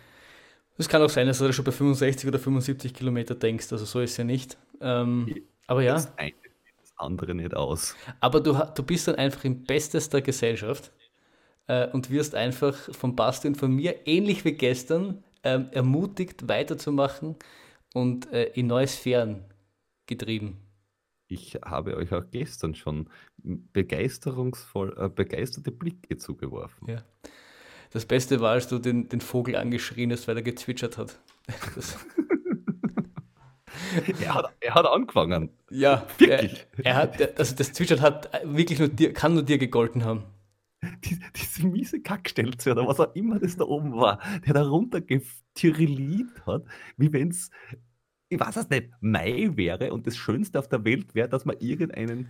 [0.82, 4.00] Es kann auch sein, dass du schon bei 65 oder 75 Kilometer denkst, also so
[4.00, 4.58] ist es ja nicht.
[4.82, 5.94] Ähm, aber ja.
[5.94, 6.34] Das eine
[6.82, 7.96] das andere nicht aus.
[8.20, 10.92] Aber du, du bist dann einfach in bestester Gesellschaft
[11.68, 17.36] äh, und wirst einfach von Basti und von mir, ähnlich wie gestern, ähm, ermutigt weiterzumachen
[17.94, 19.46] und äh, in neue Sphären
[20.08, 20.58] getrieben.
[21.28, 23.08] Ich habe euch auch gestern schon
[23.38, 26.90] begeisterungsvoll, äh, begeisterte Blicke zugeworfen.
[26.90, 27.04] Ja.
[27.92, 31.20] Das Beste war, als du den, den Vogel angeschrien hast, weil er gezwitschert hat.
[34.22, 35.50] er, hat er hat angefangen.
[35.70, 36.68] Ja, wirklich.
[36.78, 40.24] Er, er hat, also das Zwitschern hat wirklich nur dir, kann nur dir gegolten haben.
[41.04, 46.48] Die, diese miese Kackstelze oder was auch immer das da oben war, der da runtergetyriliert
[46.48, 46.64] hat,
[46.98, 47.52] wie wenn es,
[48.30, 51.58] ich weiß es nicht, Mai wäre und das Schönste auf der Welt wäre, dass man
[51.60, 52.30] irgendeinen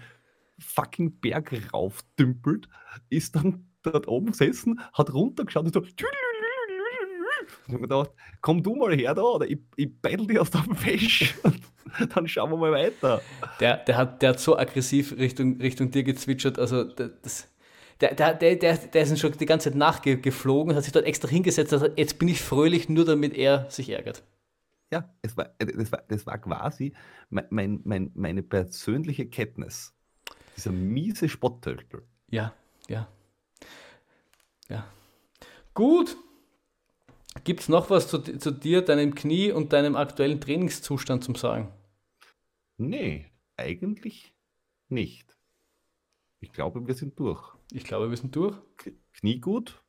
[0.59, 2.67] fucking Berg raufdümpelt,
[3.09, 5.81] ist dann dort oben gesessen, hat runtergeschaut und so
[7.67, 8.11] und ich gedacht,
[8.41, 11.61] komm du mal her da oder ich, ich battle dich aus dem Fisch und
[12.15, 13.21] dann schauen wir mal weiter.
[13.59, 17.47] Der, der, hat, der hat so aggressiv Richtung, Richtung dir gezwitschert, also das,
[17.99, 21.27] der, der, der, der, der ist schon die ganze Zeit nachgeflogen, hat sich dort extra
[21.27, 24.23] hingesetzt, also jetzt bin ich fröhlich, nur damit er sich ärgert.
[24.91, 26.93] Ja, es war, das, war, das war quasi
[27.29, 29.93] mein, mein, meine persönliche Kenntnis.
[30.57, 32.03] Dieser miese Spotttölpel.
[32.29, 32.53] Ja,
[32.89, 33.07] ja.
[34.71, 34.85] Ja.
[35.73, 36.17] Gut.
[37.43, 41.71] Gibt es noch was zu, zu dir, deinem Knie und deinem aktuellen Trainingszustand zum Sagen?
[42.77, 44.33] Nee, eigentlich
[44.89, 45.37] nicht.
[46.39, 47.53] Ich glaube, wir sind durch.
[47.71, 48.57] Ich glaube, wir sind durch.
[49.13, 49.81] Knie gut,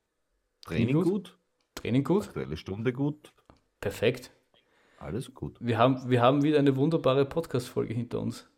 [0.65, 1.39] Training Knie gut, gut,
[1.75, 3.33] Training gut, aktuelle Stunde gut.
[3.81, 4.31] Perfekt.
[4.99, 5.57] Alles gut.
[5.61, 8.49] Wir haben, wir haben wieder eine wunderbare Podcast-Folge hinter uns.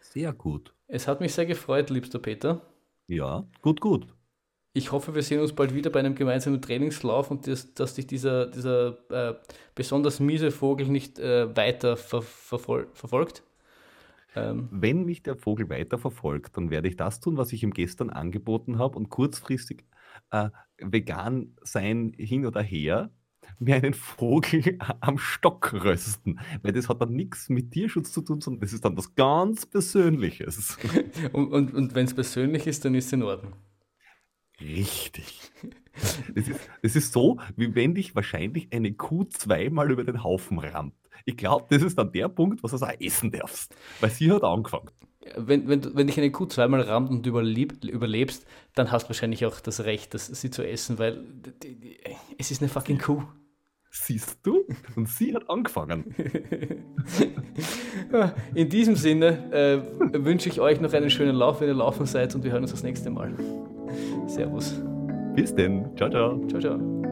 [0.00, 0.72] Sehr gut.
[0.86, 2.62] Es hat mich sehr gefreut, liebster Peter.
[3.06, 4.13] Ja, gut, gut.
[4.76, 8.08] Ich hoffe, wir sehen uns bald wieder bei einem gemeinsamen Trainingslauf und das, dass dich
[8.08, 9.34] dieser, dieser äh,
[9.76, 13.44] besonders miese Vogel nicht äh, weiter ver verfol verfolgt.
[14.34, 17.70] Ähm, Wenn mich der Vogel weiter verfolgt, dann werde ich das tun, was ich ihm
[17.70, 19.84] gestern angeboten habe und kurzfristig
[20.32, 23.12] äh, vegan sein hin oder her,
[23.60, 26.40] mir einen Vogel am Stock rösten.
[26.62, 29.66] Weil das hat dann nichts mit Tierschutz zu tun, sondern das ist dann was ganz
[29.66, 30.78] Persönliches.
[31.32, 33.52] und und, und wenn es persönlich ist, dann ist es in Ordnung.
[34.60, 35.40] Richtig.
[36.34, 40.58] Das ist, das ist so, wie wenn dich wahrscheinlich eine Kuh zweimal über den Haufen
[40.58, 40.94] rammt.
[41.24, 43.74] Ich glaube, das ist dann der Punkt, was du auch essen darfst.
[44.00, 44.90] Weil sie hat angefangen.
[45.36, 48.44] Wenn, wenn, wenn dich eine Kuh zweimal rammt und überleb, überlebst,
[48.74, 51.24] dann hast du wahrscheinlich auch das Recht, das, sie zu essen, weil
[51.62, 51.98] die, die,
[52.36, 53.22] es ist eine fucking Kuh.
[53.96, 54.64] Siehst du?
[54.96, 56.14] Und sie hat angefangen.
[58.54, 62.34] In diesem Sinne äh, wünsche ich euch noch einen schönen Lauf, wenn ihr laufen seid
[62.34, 63.34] und wir hören uns das nächste Mal.
[64.26, 64.82] Servus.
[65.36, 65.96] Bis denn.
[65.96, 66.44] Ciao, ciao.
[66.48, 67.03] Ciao, ciao.